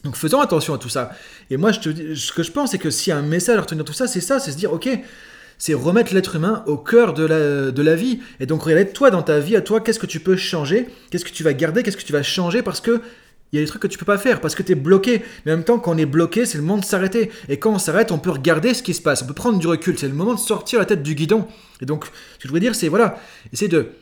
Donc 0.02 0.16
faisons 0.16 0.40
attention 0.40 0.74
à 0.74 0.78
tout 0.78 0.88
ça. 0.88 1.12
Et 1.50 1.56
moi, 1.56 1.72
ce 1.72 2.32
que 2.32 2.42
je 2.42 2.50
pense, 2.50 2.72
c'est 2.72 2.78
que 2.78 2.88
a 3.12 3.16
un 3.16 3.22
message 3.22 3.56
à 3.56 3.60
retenir 3.60 3.84
tout 3.84 3.92
ça, 3.92 4.08
c'est 4.08 4.20
ça, 4.20 4.40
c'est 4.40 4.50
se 4.50 4.56
dire, 4.56 4.72
ok, 4.72 4.88
c'est 5.58 5.74
remettre 5.74 6.14
l'être 6.14 6.36
humain 6.36 6.62
au 6.66 6.76
cœur 6.76 7.14
de 7.14 7.24
la, 7.24 7.70
de 7.70 7.82
la 7.82 7.94
vie. 7.94 8.20
Et 8.40 8.46
donc, 8.46 8.62
regarder 8.62 8.90
toi 8.90 9.10
dans 9.10 9.22
ta 9.22 9.38
vie, 9.38 9.56
à 9.56 9.60
toi, 9.60 9.80
qu'est-ce 9.80 9.98
que 9.98 10.06
tu 10.06 10.20
peux 10.20 10.36
changer, 10.36 10.88
qu'est-ce 11.10 11.24
que 11.24 11.30
tu 11.30 11.42
vas 11.42 11.52
garder, 11.52 11.82
qu'est-ce 11.82 11.96
que 11.96 12.02
tu 12.02 12.12
vas 12.12 12.22
changer? 12.22 12.62
Parce 12.62 12.80
que 12.80 13.00
il 13.52 13.56
y 13.56 13.62
a 13.62 13.64
des 13.64 13.68
trucs 13.68 13.82
que 13.82 13.86
tu 13.86 13.96
peux 13.96 14.04
pas 14.04 14.18
faire 14.18 14.40
parce 14.40 14.54
que 14.54 14.62
tu 14.62 14.72
es 14.72 14.74
bloqué. 14.74 15.22
Mais 15.44 15.52
en 15.52 15.56
même 15.56 15.64
temps, 15.64 15.78
quand 15.78 15.94
on 15.94 15.98
est 15.98 16.06
bloqué, 16.06 16.46
c'est 16.46 16.58
le 16.58 16.64
moment 16.64 16.80
de 16.80 16.84
s'arrêter. 16.84 17.30
Et 17.48 17.58
quand 17.58 17.72
on 17.72 17.78
s'arrête, 17.78 18.10
on 18.10 18.18
peut 18.18 18.30
regarder 18.30 18.74
ce 18.74 18.82
qui 18.82 18.92
se 18.92 19.00
passe. 19.00 19.22
On 19.22 19.26
peut 19.26 19.34
prendre 19.34 19.58
du 19.58 19.66
recul. 19.66 19.96
C'est 19.98 20.08
le 20.08 20.14
moment 20.14 20.34
de 20.34 20.40
sortir 20.40 20.80
la 20.80 20.84
tête 20.84 21.02
du 21.02 21.14
guidon. 21.14 21.46
Et 21.80 21.86
donc, 21.86 22.06
ce 22.06 22.10
que 22.10 22.42
je 22.42 22.48
voudrais 22.48 22.60
dire, 22.60 22.74
c'est 22.74 22.88
voilà, 22.88 23.18
essayer 23.52 23.68
de 23.68 23.92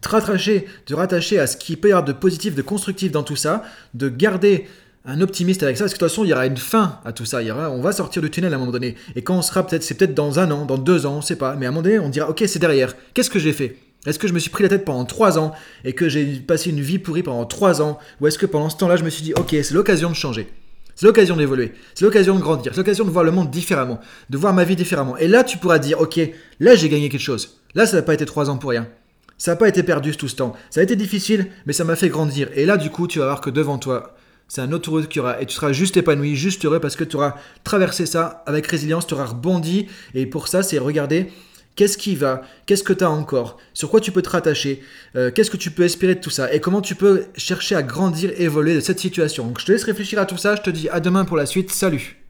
te 0.00 0.08
rattacher, 0.08 0.66
de 0.86 0.94
rattacher 0.94 1.38
à 1.38 1.46
ce 1.46 1.56
qui 1.56 1.76
peut 1.76 1.88
y 1.88 1.92
avoir 1.92 2.04
de 2.04 2.12
positif, 2.12 2.54
de 2.54 2.62
constructif 2.62 3.12
dans 3.12 3.22
tout 3.22 3.36
ça, 3.36 3.62
de 3.94 4.08
garder 4.08 4.66
un 5.06 5.20
optimiste 5.20 5.62
avec 5.62 5.76
ça, 5.76 5.84
parce 5.84 5.92
que 5.92 5.98
de 5.98 6.00
toute 6.00 6.10
façon, 6.10 6.24
il 6.24 6.28
y 6.28 6.32
aura 6.32 6.46
une 6.46 6.56
fin 6.56 6.98
à 7.04 7.12
tout 7.12 7.24
ça. 7.24 7.42
Il 7.42 7.48
y 7.48 7.50
aura, 7.50 7.70
on 7.70 7.80
va 7.80 7.92
sortir 7.92 8.22
du 8.22 8.30
tunnel 8.30 8.52
à 8.52 8.56
un 8.56 8.58
moment 8.58 8.72
donné. 8.72 8.96
Et 9.14 9.22
quand 9.22 9.36
on 9.36 9.42
sera 9.42 9.66
peut-être, 9.66 9.82
c'est 9.82 9.94
peut-être 9.94 10.14
dans 10.14 10.38
un 10.38 10.50
an, 10.50 10.66
dans 10.66 10.78
deux 10.78 11.06
ans, 11.06 11.14
on 11.14 11.16
ne 11.18 11.22
sait 11.22 11.36
pas. 11.36 11.54
Mais 11.54 11.66
à 11.66 11.68
un 11.68 11.72
moment 11.72 11.82
donné, 11.82 11.98
on 11.98 12.08
dira, 12.08 12.28
ok, 12.28 12.42
c'est 12.46 12.58
derrière. 12.58 12.94
Qu'est-ce 13.14 13.30
que 13.30 13.38
j'ai 13.38 13.52
fait? 13.52 13.78
Est-ce 14.06 14.18
que 14.18 14.28
je 14.28 14.32
me 14.32 14.38
suis 14.38 14.50
pris 14.50 14.62
la 14.62 14.68
tête 14.68 14.84
pendant 14.84 15.04
trois 15.04 15.38
ans 15.38 15.52
et 15.84 15.92
que 15.92 16.08
j'ai 16.08 16.24
passé 16.36 16.70
une 16.70 16.80
vie 16.80 16.98
pourrie 16.98 17.22
pendant 17.22 17.44
trois 17.44 17.82
ans? 17.82 17.98
Ou 18.20 18.26
est-ce 18.26 18.38
que 18.38 18.46
pendant 18.46 18.70
ce 18.70 18.76
temps-là, 18.76 18.96
je 18.96 19.04
me 19.04 19.10
suis 19.10 19.22
dit, 19.22 19.34
ok, 19.34 19.50
c'est 19.50 19.72
l'occasion 19.72 20.10
de 20.10 20.14
changer 20.14 20.48
c'est 20.96 21.04
l'occasion 21.04 21.36
d'évoluer, 21.36 21.74
c'est 21.94 22.06
l'occasion 22.06 22.34
de 22.34 22.40
grandir, 22.40 22.72
c'est 22.72 22.78
l'occasion 22.78 23.04
de 23.04 23.10
voir 23.10 23.22
le 23.22 23.30
monde 23.30 23.50
différemment, 23.50 24.00
de 24.30 24.38
voir 24.38 24.54
ma 24.54 24.64
vie 24.64 24.76
différemment. 24.76 25.16
Et 25.18 25.28
là, 25.28 25.44
tu 25.44 25.58
pourras 25.58 25.78
dire, 25.78 26.00
ok, 26.00 26.18
là 26.58 26.74
j'ai 26.74 26.88
gagné 26.88 27.10
quelque 27.10 27.20
chose. 27.20 27.60
Là, 27.74 27.84
ça 27.84 27.96
n'a 27.96 28.02
pas 28.02 28.14
été 28.14 28.24
trois 28.24 28.48
ans 28.48 28.56
pour 28.56 28.70
rien. 28.70 28.88
Ça 29.36 29.50
n'a 29.50 29.56
pas 29.56 29.68
été 29.68 29.82
perdu 29.82 30.16
tout 30.16 30.28
ce 30.28 30.36
temps. 30.36 30.56
Ça 30.70 30.80
a 30.80 30.82
été 30.82 30.96
difficile, 30.96 31.48
mais 31.66 31.74
ça 31.74 31.84
m'a 31.84 31.96
fait 31.96 32.08
grandir. 32.08 32.48
Et 32.54 32.64
là, 32.64 32.78
du 32.78 32.88
coup, 32.88 33.06
tu 33.06 33.18
vas 33.18 33.26
voir 33.26 33.42
que 33.42 33.50
devant 33.50 33.76
toi, 33.76 34.16
c'est 34.48 34.60
un 34.60 34.72
autre 34.72 34.90
route 34.90 35.08
qui 35.08 35.20
aura, 35.20 35.40
et 35.40 35.46
tu 35.46 35.54
seras 35.54 35.72
juste 35.72 35.96
épanoui, 35.96 36.36
juste 36.36 36.64
heureux 36.64 36.80
parce 36.80 36.96
que 36.96 37.04
tu 37.04 37.16
auras 37.16 37.34
traversé 37.64 38.06
ça 38.06 38.44
avec 38.46 38.66
résilience, 38.66 39.06
tu 39.06 39.14
auras 39.14 39.26
rebondi. 39.26 39.86
Et 40.14 40.26
pour 40.26 40.48
ça, 40.48 40.62
c'est 40.62 40.78
regarder 40.78 41.32
qu'est-ce 41.74 41.98
qui 41.98 42.14
va, 42.16 42.42
qu'est-ce 42.66 42.82
que 42.84 42.92
tu 42.92 43.04
as 43.04 43.10
encore, 43.10 43.58
sur 43.74 43.90
quoi 43.90 44.00
tu 44.00 44.12
peux 44.12 44.22
te 44.22 44.30
rattacher, 44.30 44.82
euh, 45.14 45.30
qu'est-ce 45.30 45.50
que 45.50 45.56
tu 45.56 45.70
peux 45.70 45.84
espérer 45.84 46.14
de 46.14 46.20
tout 46.20 46.30
ça, 46.30 46.52
et 46.52 46.60
comment 46.60 46.80
tu 46.80 46.94
peux 46.94 47.24
chercher 47.36 47.74
à 47.74 47.82
grandir, 47.82 48.32
évoluer 48.40 48.74
de 48.74 48.80
cette 48.80 49.00
situation. 49.00 49.46
Donc 49.46 49.60
je 49.60 49.66
te 49.66 49.72
laisse 49.72 49.84
réfléchir 49.84 50.18
à 50.18 50.26
tout 50.26 50.38
ça, 50.38 50.56
je 50.56 50.62
te 50.62 50.70
dis 50.70 50.88
à 50.88 51.00
demain 51.00 51.24
pour 51.24 51.36
la 51.36 51.46
suite, 51.46 51.70
salut 51.70 52.25